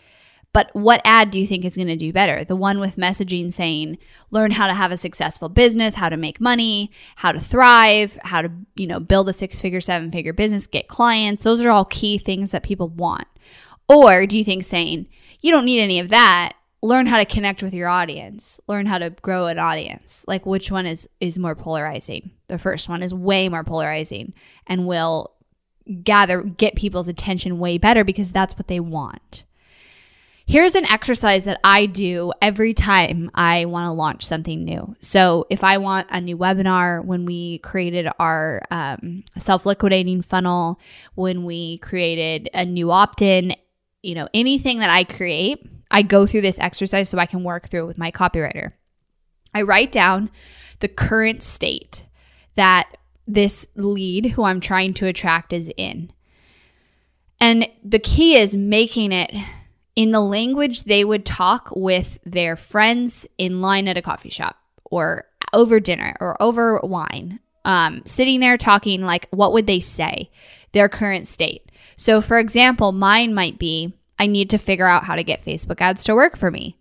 But 0.54 0.70
what 0.72 1.02
ad 1.04 1.30
do 1.30 1.38
you 1.38 1.46
think 1.46 1.66
is 1.66 1.76
going 1.76 1.88
to 1.88 1.96
do 1.96 2.10
better? 2.10 2.44
The 2.44 2.56
one 2.56 2.80
with 2.80 2.96
messaging 2.96 3.52
saying, 3.52 3.98
learn 4.30 4.52
how 4.52 4.68
to 4.68 4.72
have 4.72 4.90
a 4.90 4.96
successful 4.96 5.50
business, 5.50 5.96
how 5.96 6.08
to 6.08 6.16
make 6.16 6.40
money, 6.40 6.90
how 7.16 7.32
to 7.32 7.38
thrive, 7.38 8.18
how 8.22 8.40
to, 8.40 8.50
you 8.74 8.86
know, 8.86 9.00
build 9.00 9.28
a 9.28 9.34
six 9.34 9.60
figure, 9.60 9.82
seven 9.82 10.10
figure 10.10 10.32
business, 10.32 10.66
get 10.66 10.88
clients. 10.88 11.42
Those 11.42 11.62
are 11.62 11.70
all 11.70 11.84
key 11.84 12.16
things 12.16 12.52
that 12.52 12.62
people 12.62 12.88
want. 12.88 13.28
Or 13.88 14.26
do 14.26 14.36
you 14.36 14.44
think 14.44 14.64
saying, 14.64 15.08
you 15.40 15.50
don't 15.50 15.64
need 15.64 15.80
any 15.80 15.98
of 15.98 16.10
that, 16.10 16.54
learn 16.82 17.06
how 17.06 17.18
to 17.18 17.24
connect 17.24 17.62
with 17.62 17.74
your 17.74 17.88
audience, 17.88 18.60
learn 18.68 18.86
how 18.86 18.98
to 18.98 19.10
grow 19.10 19.46
an 19.46 19.58
audience? 19.58 20.24
Like 20.28 20.46
which 20.46 20.70
one 20.70 20.86
is 20.86 21.08
is 21.20 21.38
more 21.38 21.54
polarizing? 21.54 22.32
The 22.48 22.58
first 22.58 22.88
one 22.88 23.02
is 23.02 23.14
way 23.14 23.48
more 23.48 23.64
polarizing 23.64 24.34
and 24.66 24.86
will 24.86 25.32
gather 26.02 26.42
get 26.42 26.76
people's 26.76 27.08
attention 27.08 27.58
way 27.58 27.78
better 27.78 28.04
because 28.04 28.30
that's 28.30 28.56
what 28.56 28.68
they 28.68 28.80
want. 28.80 29.44
Here's 30.46 30.74
an 30.74 30.86
exercise 30.86 31.44
that 31.44 31.60
I 31.62 31.84
do 31.84 32.32
every 32.40 32.72
time 32.72 33.30
I 33.34 33.66
want 33.66 33.84
to 33.84 33.92
launch 33.92 34.24
something 34.24 34.64
new. 34.64 34.96
So, 34.98 35.46
if 35.50 35.62
I 35.62 35.76
want 35.76 36.06
a 36.10 36.22
new 36.22 36.38
webinar, 36.38 37.04
when 37.04 37.26
we 37.26 37.58
created 37.58 38.08
our 38.18 38.62
um, 38.70 39.24
self 39.36 39.66
liquidating 39.66 40.22
funnel, 40.22 40.80
when 41.16 41.44
we 41.44 41.76
created 41.78 42.48
a 42.54 42.64
new 42.64 42.90
opt 42.90 43.20
in, 43.20 43.56
you 44.02 44.14
know, 44.14 44.28
anything 44.32 44.78
that 44.78 44.90
I 44.90 45.04
create, 45.04 45.66
I 45.90 46.02
go 46.02 46.26
through 46.26 46.42
this 46.42 46.60
exercise 46.60 47.08
so 47.08 47.18
I 47.18 47.26
can 47.26 47.44
work 47.44 47.68
through 47.68 47.84
it 47.84 47.88
with 47.88 47.98
my 47.98 48.10
copywriter. 48.10 48.72
I 49.54 49.62
write 49.62 49.92
down 49.92 50.30
the 50.80 50.88
current 50.88 51.42
state 51.42 52.06
that 52.54 52.96
this 53.26 53.66
lead 53.76 54.26
who 54.26 54.42
I'm 54.42 54.60
trying 54.60 54.94
to 54.94 55.06
attract 55.06 55.52
is 55.52 55.70
in. 55.76 56.12
And 57.40 57.68
the 57.84 57.98
key 57.98 58.36
is 58.36 58.56
making 58.56 59.12
it 59.12 59.32
in 59.94 60.10
the 60.10 60.20
language 60.20 60.84
they 60.84 61.04
would 61.04 61.24
talk 61.24 61.70
with 61.74 62.18
their 62.24 62.56
friends 62.56 63.26
in 63.36 63.60
line 63.60 63.88
at 63.88 63.96
a 63.96 64.02
coffee 64.02 64.30
shop 64.30 64.56
or 64.84 65.26
over 65.52 65.80
dinner 65.80 66.16
or 66.20 66.40
over 66.42 66.80
wine. 66.80 67.40
Um, 67.64 68.02
sitting 68.06 68.40
there 68.40 68.56
talking, 68.56 69.02
like, 69.02 69.28
what 69.30 69.52
would 69.52 69.66
they 69.66 69.80
say? 69.80 70.30
Their 70.72 70.88
current 70.88 71.28
state. 71.28 71.70
So, 71.96 72.20
for 72.20 72.38
example, 72.38 72.92
mine 72.92 73.34
might 73.34 73.58
be 73.58 73.94
I 74.18 74.26
need 74.26 74.50
to 74.50 74.58
figure 74.58 74.86
out 74.86 75.04
how 75.04 75.14
to 75.14 75.22
get 75.22 75.44
Facebook 75.44 75.80
ads 75.80 76.04
to 76.04 76.14
work 76.14 76.36
for 76.36 76.50
me. 76.50 76.76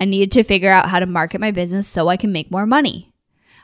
I 0.00 0.04
need 0.04 0.32
to 0.32 0.42
figure 0.42 0.70
out 0.70 0.88
how 0.88 1.00
to 1.00 1.06
market 1.06 1.40
my 1.40 1.50
business 1.50 1.88
so 1.88 2.08
I 2.08 2.16
can 2.16 2.30
make 2.30 2.50
more 2.50 2.66
money. 2.66 3.12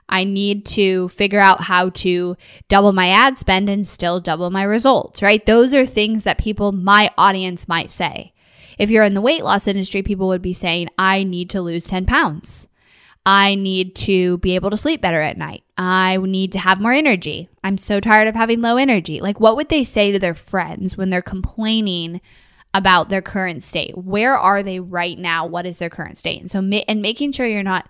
I 0.08 0.24
need 0.24 0.66
to 0.66 1.08
figure 1.08 1.40
out 1.40 1.62
how 1.62 1.90
to 1.90 2.36
double 2.68 2.92
my 2.92 3.08
ad 3.08 3.38
spend 3.38 3.68
and 3.68 3.86
still 3.86 4.20
double 4.20 4.50
my 4.50 4.62
results, 4.62 5.22
right? 5.22 5.44
Those 5.44 5.72
are 5.72 5.86
things 5.86 6.24
that 6.24 6.38
people, 6.38 6.72
my 6.72 7.10
audience 7.16 7.68
might 7.68 7.90
say. 7.90 8.32
If 8.78 8.90
you're 8.90 9.04
in 9.04 9.14
the 9.14 9.20
weight 9.20 9.44
loss 9.44 9.66
industry, 9.66 10.02
people 10.02 10.28
would 10.28 10.42
be 10.42 10.52
saying, 10.52 10.88
I 10.98 11.24
need 11.24 11.50
to 11.50 11.62
lose 11.62 11.84
10 11.84 12.06
pounds. 12.06 12.68
I 13.26 13.54
need 13.54 13.96
to 13.96 14.38
be 14.38 14.54
able 14.54 14.70
to 14.70 14.76
sleep 14.76 15.00
better 15.00 15.20
at 15.20 15.38
night. 15.38 15.62
I 15.78 16.18
need 16.18 16.52
to 16.52 16.58
have 16.58 16.80
more 16.80 16.92
energy. 16.92 17.48
I'm 17.62 17.78
so 17.78 17.98
tired 17.98 18.28
of 18.28 18.34
having 18.34 18.60
low 18.60 18.76
energy. 18.76 19.20
Like, 19.20 19.40
what 19.40 19.56
would 19.56 19.70
they 19.70 19.82
say 19.84 20.12
to 20.12 20.18
their 20.18 20.34
friends 20.34 20.96
when 20.96 21.10
they're 21.10 21.22
complaining 21.22 22.20
about 22.74 23.08
their 23.08 23.22
current 23.22 23.62
state? 23.62 23.96
Where 23.96 24.36
are 24.36 24.62
they 24.62 24.78
right 24.78 25.18
now? 25.18 25.46
What 25.46 25.64
is 25.64 25.78
their 25.78 25.90
current 25.90 26.18
state? 26.18 26.40
And 26.40 26.50
so, 26.50 26.58
and 26.58 27.00
making 27.00 27.32
sure 27.32 27.46
you're 27.46 27.62
not 27.62 27.88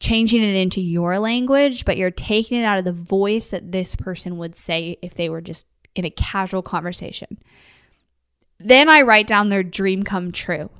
changing 0.00 0.42
it 0.42 0.56
into 0.56 0.80
your 0.80 1.18
language, 1.18 1.84
but 1.84 1.96
you're 1.96 2.10
taking 2.10 2.58
it 2.58 2.64
out 2.64 2.78
of 2.78 2.84
the 2.84 2.92
voice 2.92 3.48
that 3.48 3.72
this 3.72 3.94
person 3.94 4.38
would 4.38 4.56
say 4.56 4.96
if 5.02 5.14
they 5.14 5.28
were 5.28 5.40
just 5.40 5.66
in 5.94 6.04
a 6.04 6.10
casual 6.10 6.62
conversation. 6.62 7.38
Then 8.58 8.88
I 8.88 9.02
write 9.02 9.26
down 9.26 9.48
their 9.48 9.62
dream 9.62 10.02
come 10.02 10.32
true. 10.32 10.70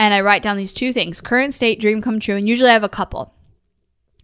And 0.00 0.14
I 0.14 0.22
write 0.22 0.42
down 0.42 0.56
these 0.56 0.72
two 0.72 0.92
things 0.92 1.20
current 1.20 1.54
state, 1.54 1.78
dream 1.78 2.02
come 2.02 2.18
true. 2.18 2.34
And 2.34 2.48
usually 2.48 2.70
I 2.70 2.72
have 2.72 2.82
a 2.82 2.88
couple. 2.88 3.32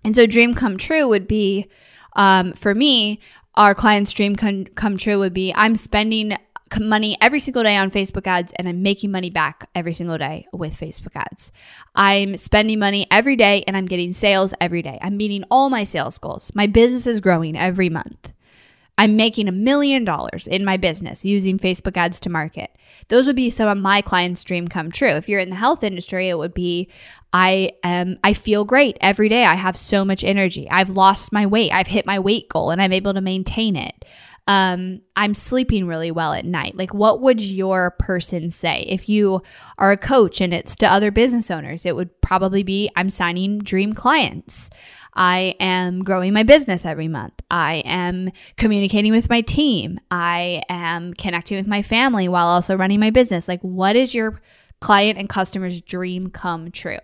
And 0.02 0.14
so, 0.14 0.26
dream 0.26 0.54
come 0.54 0.78
true 0.78 1.06
would 1.06 1.28
be 1.28 1.68
um, 2.16 2.54
for 2.54 2.74
me, 2.74 3.20
our 3.54 3.74
client's 3.74 4.12
dream 4.12 4.36
come, 4.36 4.64
come 4.64 4.96
true 4.96 5.18
would 5.18 5.34
be 5.34 5.52
I'm 5.54 5.76
spending 5.76 6.36
money 6.80 7.16
every 7.20 7.40
single 7.40 7.62
day 7.62 7.76
on 7.76 7.90
Facebook 7.90 8.26
ads 8.26 8.52
and 8.54 8.68
I'm 8.68 8.82
making 8.82 9.10
money 9.10 9.30
back 9.30 9.68
every 9.74 9.92
single 9.92 10.18
day 10.18 10.46
with 10.52 10.78
Facebook 10.78 11.14
ads. 11.14 11.52
I'm 11.94 12.36
spending 12.36 12.78
money 12.78 13.06
every 13.10 13.36
day 13.36 13.62
and 13.66 13.76
I'm 13.76 13.86
getting 13.86 14.12
sales 14.12 14.52
every 14.60 14.82
day. 14.82 14.98
I'm 15.00 15.16
meeting 15.16 15.44
all 15.50 15.70
my 15.70 15.84
sales 15.84 16.18
goals. 16.18 16.50
My 16.54 16.66
business 16.66 17.06
is 17.06 17.20
growing 17.20 17.56
every 17.56 17.88
month. 17.88 18.32
I'm 18.98 19.16
making 19.16 19.46
a 19.46 19.52
million 19.52 20.04
dollars 20.04 20.46
in 20.46 20.64
my 20.64 20.76
business 20.76 21.24
using 21.24 21.58
Facebook 21.58 21.96
ads 21.96 22.18
to 22.20 22.30
market. 22.30 22.70
Those 23.08 23.26
would 23.26 23.36
be 23.36 23.50
some 23.50 23.68
of 23.68 23.76
my 23.76 24.00
clients' 24.00 24.42
dream 24.42 24.68
come 24.68 24.90
true. 24.90 25.10
If 25.10 25.28
you're 25.28 25.40
in 25.40 25.50
the 25.50 25.56
health 25.56 25.84
industry, 25.84 26.28
it 26.28 26.38
would 26.38 26.54
be 26.54 26.90
I 27.32 27.72
am 27.82 28.18
I 28.24 28.32
feel 28.32 28.64
great 28.64 28.96
every 29.00 29.28
day. 29.28 29.44
I 29.44 29.54
have 29.54 29.76
so 29.76 30.04
much 30.04 30.24
energy. 30.24 30.68
I've 30.70 30.90
lost 30.90 31.32
my 31.32 31.44
weight. 31.46 31.72
I've 31.72 31.86
hit 31.86 32.06
my 32.06 32.18
weight 32.18 32.48
goal 32.48 32.70
and 32.70 32.80
I'm 32.80 32.92
able 32.92 33.12
to 33.12 33.20
maintain 33.20 33.76
it. 33.76 34.04
Um, 34.48 35.00
I'm 35.16 35.34
sleeping 35.34 35.86
really 35.88 36.12
well 36.12 36.32
at 36.32 36.44
night. 36.44 36.76
Like, 36.76 36.94
what 36.94 37.20
would 37.20 37.40
your 37.40 37.90
person 37.98 38.50
say 38.50 38.86
if 38.88 39.08
you 39.08 39.42
are 39.76 39.90
a 39.90 39.96
coach 39.96 40.40
and 40.40 40.54
it's 40.54 40.76
to 40.76 40.86
other 40.86 41.10
business 41.10 41.50
owners? 41.50 41.84
It 41.84 41.96
would 41.96 42.20
probably 42.20 42.62
be 42.62 42.88
I'm 42.94 43.10
signing 43.10 43.58
dream 43.58 43.92
clients. 43.92 44.70
I 45.16 45.56
am 45.58 46.04
growing 46.04 46.34
my 46.34 46.42
business 46.42 46.84
every 46.84 47.08
month. 47.08 47.32
I 47.50 47.76
am 47.86 48.30
communicating 48.58 49.12
with 49.12 49.30
my 49.30 49.40
team. 49.40 49.98
I 50.10 50.62
am 50.68 51.14
connecting 51.14 51.56
with 51.56 51.66
my 51.66 51.80
family 51.80 52.28
while 52.28 52.46
also 52.46 52.76
running 52.76 53.00
my 53.00 53.10
business. 53.10 53.48
Like, 53.48 53.62
what 53.62 53.96
is 53.96 54.14
your 54.14 54.40
client 54.80 55.18
and 55.18 55.28
customer's 55.28 55.80
dream 55.80 56.28
come 56.28 56.70
true? 56.70 56.98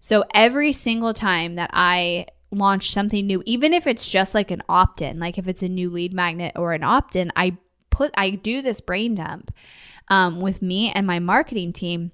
So, 0.00 0.24
every 0.34 0.72
single 0.72 1.14
time 1.14 1.54
that 1.54 1.70
I 1.72 2.26
launch 2.50 2.90
something 2.90 3.26
new, 3.26 3.42
even 3.46 3.72
if 3.72 3.86
it's 3.86 4.10
just 4.10 4.34
like 4.34 4.50
an 4.50 4.62
opt 4.68 5.00
in, 5.00 5.20
like 5.20 5.38
if 5.38 5.46
it's 5.46 5.62
a 5.62 5.68
new 5.68 5.88
lead 5.88 6.12
magnet 6.12 6.52
or 6.56 6.72
an 6.72 6.82
opt 6.82 7.14
in, 7.14 7.30
I 7.36 7.56
put, 7.90 8.10
I 8.16 8.30
do 8.30 8.60
this 8.60 8.80
brain 8.80 9.14
dump 9.14 9.54
um, 10.08 10.40
with 10.40 10.62
me 10.62 10.90
and 10.90 11.06
my 11.06 11.20
marketing 11.20 11.72
team 11.72 12.10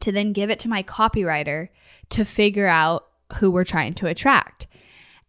to 0.00 0.10
then 0.10 0.32
give 0.32 0.50
it 0.50 0.58
to 0.60 0.68
my 0.68 0.82
copywriter 0.82 1.68
to 2.10 2.24
figure 2.24 2.66
out 2.66 3.06
who 3.34 3.50
we're 3.50 3.64
trying 3.64 3.94
to 3.94 4.06
attract. 4.06 4.66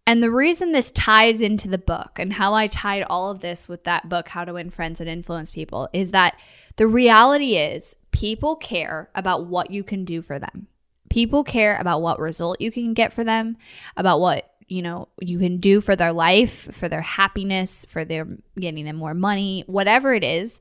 And 0.07 0.21
the 0.21 0.29
reason 0.29 0.71
this 0.71 0.91
ties 0.91 1.41
into 1.41 1.67
the 1.67 1.79
book 1.79 2.19
and 2.19 2.33
how 2.33 2.53
I 2.53 2.67
tied 2.67 3.03
all 3.03 3.31
of 3.31 3.39
this 3.39 3.67
with 3.67 3.85
that 3.85 4.07
book, 4.07 4.27
How 4.27 4.45
to 4.45 4.53
Win 4.53 4.69
Friends 4.69 5.01
and 5.01 5.09
Influence 5.09 5.49
People, 5.49 5.89
is 5.93 6.11
that 6.11 6.37
the 6.75 6.85
reality 6.85 7.55
is 7.55 7.95
people 8.11 8.55
care 8.55 9.09
about 9.15 9.47
what 9.47 9.71
you 9.71 9.83
can 9.83 10.05
do 10.05 10.21
for 10.21 10.37
them. 10.37 10.67
People 11.09 11.43
care 11.43 11.77
about 11.77 12.01
what 12.01 12.19
result 12.19 12.61
you 12.61 12.71
can 12.71 12.93
get 12.93 13.13
for 13.13 13.23
them, 13.23 13.57
about 13.97 14.19
what 14.19 14.51
you 14.67 14.81
know 14.81 15.07
you 15.19 15.39
can 15.39 15.57
do 15.57 15.79
for 15.81 15.95
their 15.95 16.11
life, 16.11 16.73
for 16.73 16.89
their 16.89 17.01
happiness, 17.01 17.85
for 17.89 18.05
their 18.05 18.27
getting 18.59 18.85
them 18.85 18.95
more 18.95 19.13
money, 19.13 19.63
whatever 19.67 20.13
it 20.13 20.23
is. 20.23 20.59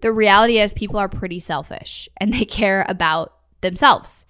The 0.00 0.12
reality 0.12 0.58
is 0.58 0.72
people 0.72 0.98
are 0.98 1.08
pretty 1.08 1.38
selfish 1.38 2.08
and 2.18 2.32
they 2.32 2.44
care 2.46 2.84
about 2.88 3.34
themselves. 3.60 4.26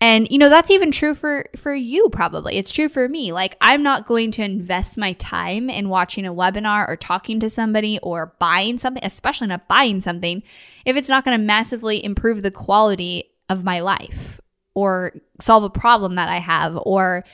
And 0.00 0.28
you 0.30 0.38
know, 0.38 0.48
that's 0.48 0.70
even 0.70 0.90
true 0.90 1.14
for 1.14 1.46
for 1.56 1.74
you 1.74 2.08
probably. 2.10 2.56
It's 2.56 2.72
true 2.72 2.88
for 2.88 3.08
me. 3.08 3.32
Like 3.32 3.56
I'm 3.60 3.82
not 3.82 4.06
going 4.06 4.30
to 4.32 4.44
invest 4.44 4.98
my 4.98 5.14
time 5.14 5.70
in 5.70 5.88
watching 5.88 6.26
a 6.26 6.34
webinar 6.34 6.88
or 6.88 6.96
talking 6.96 7.40
to 7.40 7.48
somebody 7.48 7.98
or 8.02 8.34
buying 8.38 8.78
something, 8.78 9.04
especially 9.04 9.46
not 9.46 9.68
buying 9.68 10.00
something 10.00 10.42
if 10.84 10.96
it's 10.96 11.08
not 11.08 11.24
going 11.24 11.38
to 11.38 11.44
massively 11.44 12.04
improve 12.04 12.42
the 12.42 12.50
quality 12.50 13.30
of 13.48 13.64
my 13.64 13.80
life 13.80 14.40
or 14.74 15.12
solve 15.40 15.64
a 15.64 15.70
problem 15.70 16.16
that 16.16 16.28
I 16.28 16.38
have 16.38 16.78
or 16.82 17.24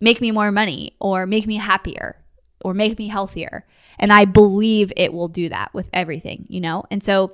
make 0.00 0.20
me 0.20 0.30
more 0.30 0.52
money 0.52 0.94
or 1.00 1.26
make 1.26 1.46
me 1.46 1.56
happier 1.56 2.16
or 2.64 2.74
make 2.74 2.98
me 2.98 3.08
healthier. 3.08 3.66
And 3.98 4.12
I 4.12 4.24
believe 4.24 4.92
it 4.96 5.12
will 5.12 5.28
do 5.28 5.48
that 5.48 5.72
with 5.74 5.88
everything, 5.92 6.46
you 6.48 6.60
know? 6.60 6.84
And 6.90 7.02
so 7.02 7.32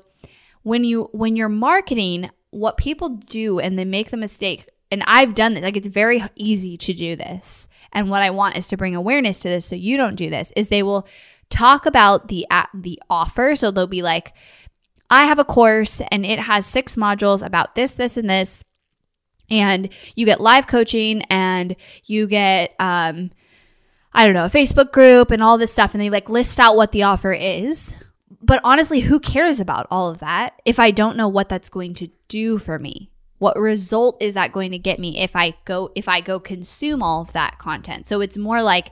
when 0.62 0.84
you 0.84 1.08
when 1.12 1.36
you're 1.36 1.48
marketing, 1.48 2.30
what 2.50 2.76
people 2.76 3.10
do 3.10 3.60
and 3.60 3.78
they 3.78 3.84
make 3.84 4.10
the 4.10 4.16
mistake 4.16 4.68
and 4.90 5.02
I've 5.06 5.34
done 5.34 5.54
this. 5.54 5.62
Like 5.62 5.76
it's 5.76 5.86
very 5.86 6.22
easy 6.34 6.76
to 6.76 6.92
do 6.92 7.16
this. 7.16 7.68
And 7.92 8.10
what 8.10 8.22
I 8.22 8.30
want 8.30 8.56
is 8.56 8.68
to 8.68 8.76
bring 8.76 8.94
awareness 8.94 9.40
to 9.40 9.48
this 9.48 9.66
so 9.66 9.76
you 9.76 9.96
don't 9.96 10.16
do 10.16 10.30
this. 10.30 10.52
Is 10.56 10.68
they 10.68 10.82
will 10.82 11.06
talk 11.50 11.86
about 11.86 12.28
the 12.28 12.46
the 12.74 13.00
offer. 13.10 13.54
So 13.54 13.70
they'll 13.70 13.86
be 13.86 14.02
like, 14.02 14.32
I 15.10 15.24
have 15.24 15.38
a 15.38 15.44
course 15.44 16.00
and 16.10 16.26
it 16.26 16.40
has 16.40 16.66
six 16.66 16.96
modules 16.96 17.44
about 17.44 17.74
this, 17.74 17.92
this, 17.92 18.16
and 18.16 18.28
this. 18.28 18.62
And 19.48 19.88
you 20.16 20.26
get 20.26 20.40
live 20.40 20.66
coaching 20.66 21.22
and 21.30 21.76
you 22.04 22.26
get, 22.26 22.74
um, 22.80 23.30
I 24.12 24.24
don't 24.24 24.34
know, 24.34 24.46
a 24.46 24.50
Facebook 24.50 24.90
group 24.90 25.30
and 25.30 25.42
all 25.42 25.56
this 25.56 25.72
stuff. 25.72 25.94
And 25.94 26.00
they 26.00 26.10
like 26.10 26.28
list 26.28 26.58
out 26.58 26.76
what 26.76 26.90
the 26.90 27.04
offer 27.04 27.32
is. 27.32 27.94
But 28.42 28.60
honestly, 28.64 29.00
who 29.00 29.20
cares 29.20 29.60
about 29.60 29.86
all 29.90 30.10
of 30.10 30.18
that 30.18 30.60
if 30.64 30.80
I 30.80 30.90
don't 30.90 31.16
know 31.16 31.28
what 31.28 31.48
that's 31.48 31.68
going 31.68 31.94
to 31.94 32.08
do 32.28 32.58
for 32.58 32.78
me? 32.78 33.10
What 33.38 33.58
result 33.58 34.16
is 34.20 34.34
that 34.34 34.52
going 34.52 34.70
to 34.70 34.78
get 34.78 34.98
me 34.98 35.18
if 35.20 35.36
I 35.36 35.54
go 35.64 35.90
if 35.94 36.08
I 36.08 36.20
go 36.20 36.40
consume 36.40 37.02
all 37.02 37.22
of 37.22 37.32
that 37.32 37.58
content? 37.58 38.06
So 38.06 38.20
it's 38.20 38.38
more 38.38 38.62
like 38.62 38.90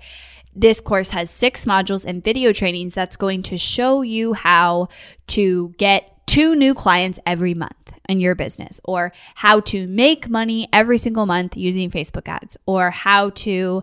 this 0.55 0.81
course 0.81 1.11
has 1.11 1.31
six 1.31 1.65
modules 1.65 2.05
and 2.05 2.23
video 2.23 2.53
trainings 2.53 2.95
that's 2.95 3.17
going 3.17 3.43
to 3.45 3.57
show 3.57 4.03
you 4.03 4.35
how 4.35 4.89
to 5.29 5.75
get 5.79 6.27
two 6.27 6.55
new 6.55 6.75
clients 6.75 7.19
every 7.27 7.55
month 7.55 7.73
in 8.09 8.21
your 8.21 8.35
business, 8.35 8.81
or 8.85 9.13
how 9.35 9.61
to 9.61 9.87
make 9.87 10.29
money 10.29 10.69
every 10.73 10.99
single 10.99 11.25
month 11.25 11.57
using 11.57 11.91
Facebook 11.91 12.29
ads, 12.29 12.57
or 12.67 12.91
how 12.91 13.31
to 13.31 13.83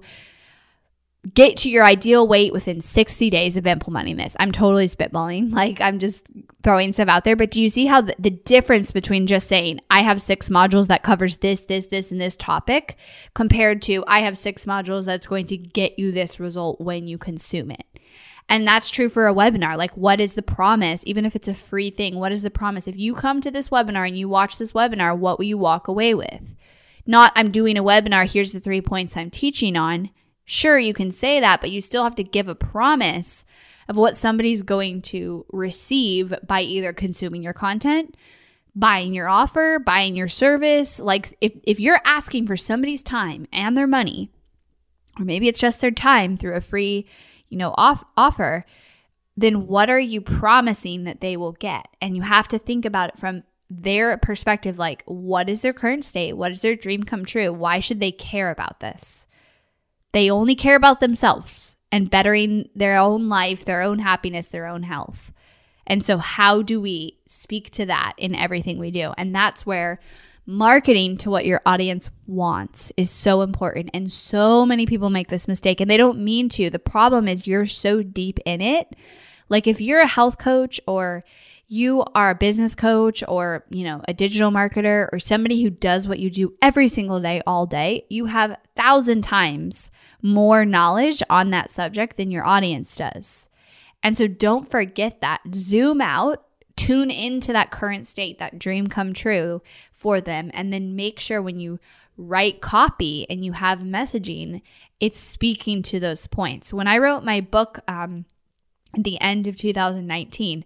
get 1.34 1.58
to 1.58 1.70
your 1.70 1.86
ideal 1.86 2.28
weight 2.28 2.52
within 2.52 2.82
60 2.82 3.30
days 3.30 3.58
of 3.58 3.68
implementing 3.68 4.18
this. 4.18 4.36
I'm 4.40 4.52
totally 4.52 4.88
spitballing. 4.88 5.52
Like 5.62 5.82
I'm 5.82 6.00
just 6.00 6.30
throwing 6.64 6.92
stuff 6.92 7.08
out 7.08 7.24
there, 7.24 7.36
but 7.36 7.52
do 7.52 7.62
you 7.62 7.70
see 7.70 7.86
how 7.86 8.02
the, 8.02 8.16
the, 8.20 8.30
difference 8.30 8.92
between 8.92 9.28
just 9.28 9.48
saying 9.48 9.80
I 9.90 10.02
have 10.02 10.22
six 10.22 10.50
modules 10.50 10.88
that 10.88 11.04
covers 11.04 11.38
this, 11.38 11.62
this, 11.62 11.88
this 11.88 12.12
and 12.12 12.20
this 12.20 12.36
topic 12.36 12.98
compared 13.34 13.82
to 13.84 14.04
I 14.08 14.20
have 14.20 14.38
six 14.38 14.66
modules 14.66 15.06
that's 15.06 15.28
going 15.28 15.48
to 15.48 15.58
get 15.58 15.98
you 15.98 16.12
this 16.12 16.40
result 16.40 16.82
when 16.82 17.08
you 17.08 17.18
consume 17.18 17.72
it. 17.72 17.86
And 18.50 18.68
that's 18.68 18.90
true 18.90 19.10
for 19.10 19.28
a 19.28 19.34
webinar. 19.34 19.78
Like 19.78 19.96
what 19.96 20.20
is 20.20 20.36
the 20.36 20.42
promise? 20.42 21.04
Even 21.06 21.26
if 21.26 21.36
it's 21.36 21.48
a 21.48 21.54
free 21.54 21.90
thing, 21.90 22.16
what 22.16 22.32
is 22.32 22.42
the 22.42 22.50
promise? 22.50 22.88
If 22.88 22.98
you 22.98 23.16
come 23.16 23.42
to 23.42 23.52
this 23.52 23.70
webinar 23.70 24.08
and 24.08 24.18
you 24.18 24.28
watch 24.28 24.58
this 24.58 24.74
webinar, 24.74 25.18
what 25.18 25.38
will 25.38 25.46
you 25.46 25.58
walk 25.58 25.88
away 25.88 26.14
with? 26.14 26.56
Not 27.06 27.32
I'm 27.36 27.52
doing 27.52 27.78
a 27.78 27.84
webinar, 27.84 28.32
here's 28.32 28.52
the 28.52 28.60
3 28.60 28.82
points 28.82 29.18
I'm 29.18 29.32
teaching 29.32 29.76
on 29.76 30.10
Sure, 30.44 30.78
you 30.78 30.94
can 30.94 31.12
say 31.12 31.40
that, 31.40 31.62
but 31.62 31.72
you 31.72 31.80
still 31.80 32.04
have 32.04 32.16
to 32.16 32.24
give 32.24 32.50
a 32.50 32.56
promise 32.56 33.46
of 33.92 33.98
what 33.98 34.16
somebody's 34.16 34.62
going 34.62 35.02
to 35.02 35.46
receive 35.52 36.34
by 36.48 36.62
either 36.62 36.94
consuming 36.94 37.44
your 37.44 37.52
content, 37.52 38.16
buying 38.74 39.14
your 39.14 39.28
offer, 39.28 39.80
buying 39.80 40.16
your 40.16 40.30
service. 40.30 40.98
Like 40.98 41.38
if, 41.42 41.52
if 41.64 41.78
you're 41.78 42.00
asking 42.06 42.48
for 42.48 42.56
somebody's 42.56 43.04
time 43.04 43.48
and 43.52 43.76
their 43.76 43.88
money, 43.88 44.32
or 45.20 45.26
maybe 45.26 45.50
it's 45.50 45.60
just 45.60 45.82
their 45.82 45.92
time 45.92 46.38
through 46.38 46.56
a 46.56 46.62
free, 46.62 47.06
you 47.50 47.58
know, 47.58 47.76
off 47.78 48.06
offer, 48.16 48.66
then 49.36 49.68
what 49.68 49.90
are 49.90 50.00
you 50.00 50.22
promising 50.22 51.04
that 51.04 51.20
they 51.20 51.36
will 51.36 51.52
get? 51.52 51.86
And 52.02 52.16
you 52.16 52.22
have 52.22 52.48
to 52.48 52.58
think 52.58 52.86
about 52.86 53.10
it 53.10 53.20
from 53.20 53.44
their 53.70 54.18
perspective 54.20 54.80
like 54.80 55.04
what 55.06 55.50
is 55.50 55.64
their 55.64 55.74
current 55.74 56.06
state? 56.06 56.38
What 56.38 56.54
is 56.54 56.62
their 56.62 56.78
dream 56.78 57.04
come 57.04 57.26
true? 57.26 57.52
Why 57.52 57.80
should 57.80 58.00
they 58.00 58.14
care 58.14 58.52
about 58.52 58.80
this? 58.80 59.28
They 60.14 60.32
only 60.32 60.56
care 60.56 60.78
about 60.78 61.02
themselves 61.02 61.76
and 61.92 62.10
bettering 62.10 62.70
their 62.76 62.98
own 62.98 63.30
life, 63.30 63.66
their 63.66 63.82
own 63.82 64.00
happiness, 64.00 64.48
their 64.48 64.68
own 64.68 64.84
health. 64.84 65.32
And 65.88 66.06
so, 66.06 66.18
how 66.18 66.62
do 66.62 66.80
we 66.80 67.18
speak 67.26 67.72
to 67.72 67.86
that 67.88 68.14
in 68.18 68.36
everything 68.36 68.78
we 68.78 68.92
do? 68.92 69.14
And 69.18 69.36
that's 69.36 69.66
where 69.66 70.00
marketing 70.46 71.18
to 71.18 71.30
what 71.30 71.46
your 71.46 71.62
audience 71.66 72.10
wants 72.28 72.92
is 72.98 73.10
so 73.10 73.42
important. 73.42 73.90
And 73.94 74.12
so 74.12 74.66
many 74.66 74.86
people 74.86 75.10
make 75.10 75.30
this 75.30 75.48
mistake 75.48 75.82
and 75.82 75.90
they 75.90 75.98
don't 75.98 76.24
mean 76.24 76.50
to. 76.50 76.70
The 76.70 76.80
problem 76.80 77.28
is 77.28 77.48
you're 77.48 77.66
so 77.66 78.04
deep 78.04 78.40
in 78.46 78.62
it. 78.62 78.96
Like, 79.50 79.68
if 79.68 79.82
you're 79.82 80.02
a 80.02 80.08
health 80.08 80.38
coach 80.38 80.80
or 80.88 81.24
you 81.72 82.04
are 82.14 82.32
a 82.32 82.36
business 82.36 82.76
coach 82.76 83.24
or, 83.30 83.64
you 83.70 83.86
know, 83.86 84.02
a 84.06 84.14
digital 84.14 84.52
marketer 84.52 85.08
or 85.14 85.20
somebody 85.20 85.64
who 85.64 85.70
does 85.70 86.06
what 86.06 86.20
you 86.20 86.30
do 86.30 86.54
every 86.62 86.90
single 86.90 87.22
day, 87.22 87.42
all 87.48 87.66
day, 87.66 88.06
you 88.10 88.26
have 88.26 88.58
thousand 88.76 89.22
times 89.22 89.90
more 90.22 90.66
knowledge 90.66 91.24
on 91.30 91.52
that 91.52 91.72
subject 91.72 92.18
than 92.18 92.30
your 92.30 92.46
audience 92.46 92.98
does. 92.98 93.48
And 94.04 94.18
so 94.18 94.28
don't 94.28 94.70
forget 94.70 95.22
that. 95.22 95.40
Zoom 95.56 96.02
out, 96.02 96.44
tune 96.76 97.10
into 97.10 97.54
that 97.54 97.72
current 97.72 98.06
state, 98.06 98.38
that 98.40 98.60
dream 98.60 98.88
come 98.88 99.14
true 99.14 99.62
for 99.94 100.20
them, 100.20 100.52
and 100.54 100.74
then 100.74 100.98
make 100.98 101.22
sure 101.22 101.42
when 101.42 101.62
you 101.62 101.80
write 102.18 102.60
copy 102.60 103.26
and 103.30 103.46
you 103.46 103.54
have 103.54 103.80
messaging, 103.80 104.62
it's 105.00 105.18
speaking 105.18 105.84
to 105.84 106.02
those 106.02 106.28
points. 106.28 106.74
When 106.74 106.88
I 106.88 106.98
wrote 106.98 107.24
my 107.24 107.40
book 107.40 107.80
um, 107.88 108.26
at 108.94 109.06
the 109.06 109.22
end 109.22 109.48
of 109.48 109.56
2019, 109.56 110.66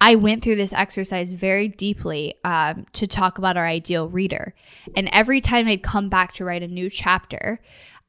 I 0.00 0.14
went 0.14 0.42
through 0.42 0.56
this 0.56 0.72
exercise 0.72 1.32
very 1.32 1.68
deeply 1.68 2.34
um, 2.44 2.86
to 2.92 3.06
talk 3.06 3.38
about 3.38 3.56
our 3.56 3.66
ideal 3.66 4.08
reader. 4.08 4.54
And 4.94 5.08
every 5.10 5.40
time 5.40 5.66
I'd 5.66 5.82
come 5.82 6.08
back 6.08 6.34
to 6.34 6.44
write 6.44 6.62
a 6.62 6.68
new 6.68 6.90
chapter, 6.90 7.60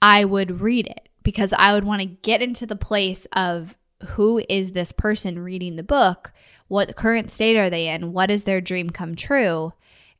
I 0.01 0.25
would 0.25 0.61
read 0.61 0.87
it 0.87 1.09
because 1.23 1.53
I 1.53 1.73
would 1.73 1.85
want 1.85 2.01
to 2.01 2.05
get 2.07 2.41
into 2.41 2.65
the 2.65 2.75
place 2.75 3.25
of 3.33 3.77
who 4.09 4.43
is 4.49 4.73
this 4.73 4.91
person 4.91 5.39
reading 5.39 5.75
the 5.75 5.83
book? 5.83 6.31
What 6.67 6.95
current 6.95 7.31
state 7.31 7.57
are 7.57 7.69
they 7.69 7.87
in? 7.87 8.13
What 8.13 8.29
is 8.29 8.43
their 8.43 8.61
dream 8.61 8.89
come 8.89 9.15
true? 9.15 9.73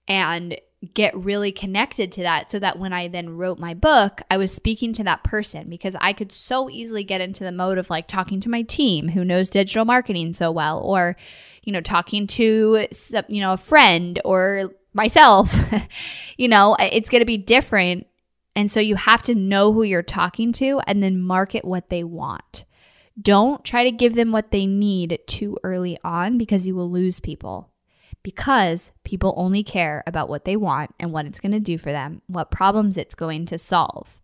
And 0.07 0.59
get 0.93 1.17
really 1.17 1.51
connected 1.51 2.11
to 2.11 2.21
that 2.21 2.51
so 2.51 2.59
that 2.59 2.77
when 2.77 2.93
I 2.93 3.07
then 3.07 3.29
wrote 3.29 3.57
my 3.57 3.73
book, 3.73 4.21
I 4.29 4.37
was 4.37 4.53
speaking 4.53 4.93
to 4.93 5.03
that 5.05 5.23
person 5.23 5.69
because 5.69 5.95
I 5.99 6.13
could 6.13 6.31
so 6.31 6.69
easily 6.69 7.03
get 7.03 7.21
into 7.21 7.43
the 7.43 7.51
mode 7.51 7.79
of 7.79 7.89
like 7.89 8.07
talking 8.07 8.39
to 8.41 8.49
my 8.49 8.61
team 8.61 9.09
who 9.09 9.25
knows 9.25 9.49
digital 9.49 9.85
marketing 9.85 10.33
so 10.33 10.51
well 10.51 10.79
or 10.79 11.15
you 11.63 11.73
know 11.73 11.81
talking 11.81 12.27
to 12.27 12.87
you 13.27 13.41
know 13.41 13.53
a 13.53 13.57
friend 13.57 14.21
or 14.23 14.71
myself. 14.93 15.55
you 16.37 16.47
know, 16.47 16.75
it's 16.79 17.09
going 17.09 17.21
to 17.21 17.25
be 17.25 17.37
different 17.37 18.07
and 18.55 18.71
so 18.71 18.79
you 18.79 18.95
have 18.95 19.21
to 19.23 19.35
know 19.35 19.71
who 19.71 19.83
you're 19.83 20.01
talking 20.01 20.51
to 20.53 20.81
and 20.87 21.03
then 21.03 21.21
market 21.21 21.63
what 21.63 21.89
they 21.89 22.03
want. 22.03 22.65
Don't 23.19 23.63
try 23.63 23.83
to 23.83 23.91
give 23.91 24.15
them 24.15 24.31
what 24.31 24.49
they 24.49 24.65
need 24.65 25.19
too 25.27 25.57
early 25.63 25.99
on 26.03 26.39
because 26.39 26.65
you 26.65 26.75
will 26.75 26.89
lose 26.89 27.19
people 27.19 27.71
because 28.27 28.91
people 29.05 29.33
only 29.37 29.63
care 29.63 30.03
about 30.05 30.27
what 30.27 30.43
they 30.43 30.57
want 30.57 30.93
and 30.99 31.13
what 31.13 31.25
it's 31.25 31.39
going 31.39 31.53
to 31.53 31.61
do 31.61 31.77
for 31.77 31.93
them, 31.93 32.21
what 32.27 32.51
problems 32.51 32.97
it's 32.97 33.15
going 33.15 33.45
to 33.45 33.57
solve. 33.57 34.19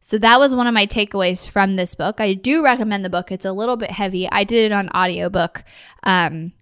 So 0.00 0.16
that 0.16 0.40
was 0.40 0.54
one 0.54 0.66
of 0.66 0.72
my 0.72 0.86
takeaways 0.86 1.46
from 1.46 1.76
this 1.76 1.94
book. 1.94 2.22
I 2.22 2.32
do 2.32 2.64
recommend 2.64 3.04
the 3.04 3.10
book. 3.10 3.30
It's 3.30 3.44
a 3.44 3.52
little 3.52 3.76
bit 3.76 3.90
heavy. 3.90 4.26
I 4.30 4.44
did 4.44 4.64
it 4.64 4.72
on 4.72 4.88
audiobook. 4.96 5.62
Um, 6.04 6.52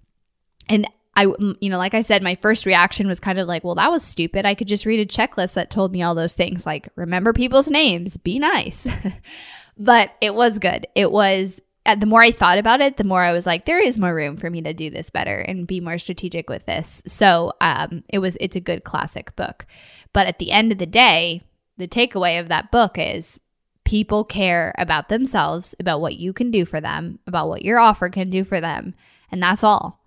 and 0.68 0.88
I, 1.14 1.26
you 1.60 1.70
know, 1.70 1.78
like 1.78 1.94
I 1.94 2.00
said, 2.00 2.20
my 2.20 2.34
first 2.34 2.66
reaction 2.66 3.06
was 3.06 3.20
kind 3.20 3.38
of 3.38 3.46
like, 3.46 3.62
well, 3.62 3.76
that 3.76 3.92
was 3.92 4.02
stupid. 4.02 4.44
I 4.44 4.56
could 4.56 4.66
just 4.66 4.84
read 4.84 4.98
a 4.98 5.06
checklist 5.06 5.54
that 5.54 5.70
told 5.70 5.92
me 5.92 6.02
all 6.02 6.16
those 6.16 6.34
things, 6.34 6.66
like 6.66 6.88
remember 6.96 7.32
people's 7.32 7.70
names, 7.70 8.16
be 8.16 8.40
nice. 8.40 8.88
but 9.78 10.16
it 10.20 10.34
was 10.34 10.58
good. 10.58 10.88
It 10.96 11.12
was 11.12 11.60
the 11.84 12.06
more 12.06 12.22
I 12.22 12.30
thought 12.30 12.58
about 12.58 12.80
it, 12.80 12.96
the 12.96 13.04
more 13.04 13.22
I 13.22 13.32
was 13.32 13.46
like, 13.46 13.64
there 13.64 13.82
is 13.82 13.98
more 13.98 14.14
room 14.14 14.36
for 14.36 14.48
me 14.48 14.62
to 14.62 14.72
do 14.72 14.88
this 14.88 15.10
better 15.10 15.38
and 15.38 15.66
be 15.66 15.80
more 15.80 15.98
strategic 15.98 16.48
with 16.48 16.64
this. 16.66 17.02
So 17.06 17.52
um, 17.60 18.04
it 18.08 18.20
was 18.20 18.36
it's 18.40 18.56
a 18.56 18.60
good 18.60 18.84
classic 18.84 19.34
book. 19.36 19.66
But 20.12 20.26
at 20.26 20.38
the 20.38 20.52
end 20.52 20.70
of 20.72 20.78
the 20.78 20.86
day, 20.86 21.42
the 21.78 21.88
takeaway 21.88 22.38
of 22.38 22.48
that 22.48 22.70
book 22.70 22.96
is 22.98 23.40
people 23.84 24.24
care 24.24 24.72
about 24.78 25.08
themselves, 25.08 25.74
about 25.80 26.00
what 26.00 26.16
you 26.16 26.32
can 26.32 26.50
do 26.50 26.64
for 26.64 26.80
them, 26.80 27.18
about 27.26 27.48
what 27.48 27.62
your 27.62 27.78
offer 27.78 28.08
can 28.08 28.30
do 28.30 28.44
for 28.44 28.60
them, 28.60 28.94
and 29.30 29.42
that's 29.42 29.64
all. 29.64 30.00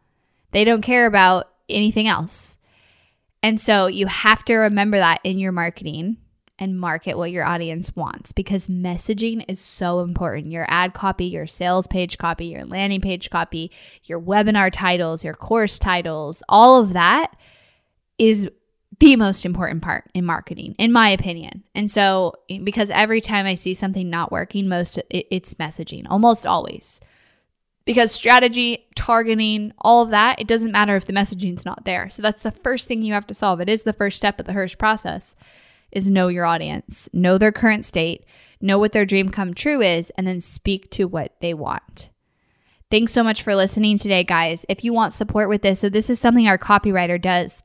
They 0.51 0.63
don't 0.63 0.81
care 0.81 1.05
about 1.05 1.49
anything 1.67 2.07
else. 2.07 2.55
And 3.43 3.59
so 3.59 3.87
you 3.87 4.07
have 4.07 4.45
to 4.45 4.55
remember 4.55 4.97
that 4.97 5.19
in 5.23 5.37
your 5.37 5.51
marketing 5.51 6.17
and 6.57 6.79
market 6.79 7.17
what 7.17 7.31
your 7.31 7.45
audience 7.45 7.95
wants 7.95 8.31
because 8.31 8.67
messaging 8.67 9.43
is 9.47 9.59
so 9.59 9.99
important. 9.99 10.51
Your 10.51 10.65
ad 10.69 10.93
copy, 10.93 11.25
your 11.25 11.47
sales 11.47 11.87
page 11.87 12.17
copy, 12.17 12.45
your 12.45 12.65
landing 12.65 13.01
page 13.01 13.29
copy, 13.29 13.71
your 14.03 14.21
webinar 14.21 14.71
titles, 14.71 15.23
your 15.23 15.33
course 15.33 15.77
titles, 15.77 16.41
all 16.47 16.81
of 16.81 16.93
that 16.93 17.35
is 18.17 18.49
the 18.99 19.15
most 19.17 19.45
important 19.45 19.81
part 19.81 20.09
in 20.13 20.23
marketing 20.23 20.75
in 20.77 20.91
my 20.91 21.09
opinion. 21.09 21.63
And 21.73 21.91
so 21.91 22.33
because 22.63 22.89
every 22.91 23.19
time 23.19 23.45
i 23.45 23.53
see 23.53 23.73
something 23.73 24.09
not 24.09 24.31
working 24.31 24.69
most 24.69 24.99
it's 25.09 25.55
messaging 25.55 26.05
almost 26.09 26.47
always. 26.47 27.01
Because 27.83 28.11
strategy 28.11 28.87
targeting 28.95 29.73
all 29.79 30.01
of 30.01 30.11
that 30.11 30.39
it 30.39 30.47
doesn't 30.47 30.71
matter 30.71 30.95
if 30.95 31.05
the 31.05 31.13
messaging's 31.13 31.65
not 31.65 31.83
there. 31.83 32.09
So 32.09 32.21
that's 32.21 32.43
the 32.43 32.51
first 32.51 32.87
thing 32.87 33.01
you 33.01 33.13
have 33.13 33.27
to 33.27 33.33
solve. 33.33 33.59
It 33.59 33.67
is 33.67 33.81
the 33.81 33.93
first 33.93 34.15
step 34.15 34.39
of 34.39 34.45
the 34.45 34.53
hirsh 34.53 34.77
process 34.77 35.35
is 35.95 36.11
know 36.11 36.27
your 36.27 36.45
audience, 36.45 37.09
know 37.13 37.39
their 37.39 37.51
current 37.51 37.85
state, 37.85 38.25
know 38.61 38.77
what 38.77 38.91
their 38.91 39.05
dream 39.05 39.29
come 39.29 39.55
true 39.55 39.81
is, 39.81 40.11
and 40.11 40.27
then 40.27 40.39
speak 40.39 40.91
to 40.91 41.05
what 41.05 41.33
they 41.41 41.53
want. 41.53 42.09
Thanks 42.91 43.13
so 43.13 43.23
much 43.23 43.41
for 43.41 43.55
listening 43.55 43.97
today, 43.97 44.23
guys. 44.23 44.65
If 44.69 44.83
you 44.83 44.93
want 44.93 45.15
support 45.15 45.49
with 45.49 45.63
this, 45.63 45.79
so 45.79 45.89
this 45.89 46.09
is 46.09 46.19
something 46.19 46.47
our 46.47 46.59
copywriter 46.59 47.19
does 47.19 47.63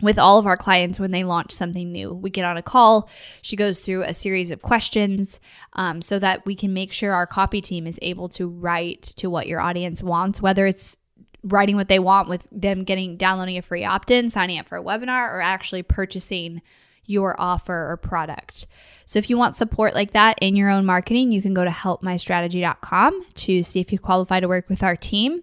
with 0.00 0.18
all 0.18 0.38
of 0.38 0.46
our 0.46 0.56
clients 0.56 0.98
when 0.98 1.12
they 1.12 1.22
launch 1.22 1.52
something 1.52 1.92
new. 1.92 2.12
We 2.12 2.30
get 2.30 2.44
on 2.44 2.56
a 2.56 2.62
call. 2.62 3.08
She 3.40 3.54
goes 3.54 3.80
through 3.80 4.02
a 4.02 4.12
series 4.12 4.50
of 4.50 4.60
questions 4.60 5.38
um, 5.74 6.02
so 6.02 6.18
that 6.18 6.44
we 6.44 6.56
can 6.56 6.74
make 6.74 6.92
sure 6.92 7.12
our 7.12 7.26
copy 7.26 7.60
team 7.60 7.86
is 7.86 8.00
able 8.02 8.28
to 8.30 8.48
write 8.48 9.02
to 9.16 9.30
what 9.30 9.46
your 9.46 9.60
audience 9.60 10.02
wants, 10.02 10.42
whether 10.42 10.66
it's 10.66 10.96
writing 11.44 11.76
what 11.76 11.88
they 11.88 11.98
want 11.98 12.28
with 12.28 12.46
them 12.50 12.84
getting 12.84 13.16
downloading 13.16 13.58
a 13.58 13.62
free 13.62 13.84
opt-in, 13.84 14.28
signing 14.28 14.58
up 14.58 14.66
for 14.66 14.76
a 14.76 14.82
webinar, 14.82 15.32
or 15.32 15.40
actually 15.40 15.82
purchasing 15.82 16.62
your 17.06 17.40
offer 17.40 17.90
or 17.90 17.96
product. 17.96 18.66
So 19.06 19.18
if 19.18 19.28
you 19.28 19.36
want 19.36 19.56
support 19.56 19.94
like 19.94 20.12
that 20.12 20.38
in 20.40 20.56
your 20.56 20.70
own 20.70 20.86
marketing, 20.86 21.32
you 21.32 21.42
can 21.42 21.54
go 21.54 21.64
to 21.64 21.70
helpmystrategy.com 21.70 23.26
to 23.34 23.62
see 23.62 23.80
if 23.80 23.92
you 23.92 23.98
qualify 23.98 24.40
to 24.40 24.48
work 24.48 24.68
with 24.68 24.82
our 24.82 24.96
team. 24.96 25.42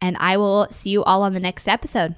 And 0.00 0.16
I 0.18 0.36
will 0.36 0.68
see 0.70 0.90
you 0.90 1.02
all 1.04 1.22
on 1.22 1.34
the 1.34 1.40
next 1.40 1.68
episode. 1.68 2.14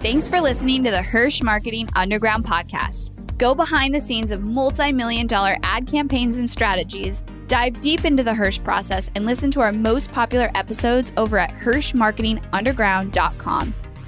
Thanks 0.00 0.28
for 0.28 0.40
listening 0.40 0.84
to 0.84 0.90
the 0.90 0.98
Hirsh 0.98 1.42
Marketing 1.42 1.88
Underground 1.96 2.44
podcast. 2.44 3.10
Go 3.38 3.54
behind 3.54 3.94
the 3.94 4.00
scenes 4.00 4.30
of 4.30 4.42
multi 4.42 4.92
million 4.92 5.26
dollar 5.26 5.56
ad 5.62 5.86
campaigns 5.86 6.38
and 6.38 6.48
strategies, 6.48 7.22
dive 7.48 7.80
deep 7.80 8.04
into 8.04 8.22
the 8.22 8.30
Hirsh 8.30 8.62
process, 8.62 9.10
and 9.14 9.26
listen 9.26 9.50
to 9.52 9.60
our 9.60 9.72
most 9.72 10.12
popular 10.12 10.50
episodes 10.54 11.12
over 11.16 11.38
at 11.38 11.52
HirshMarketingUnderground.com. 11.54 13.74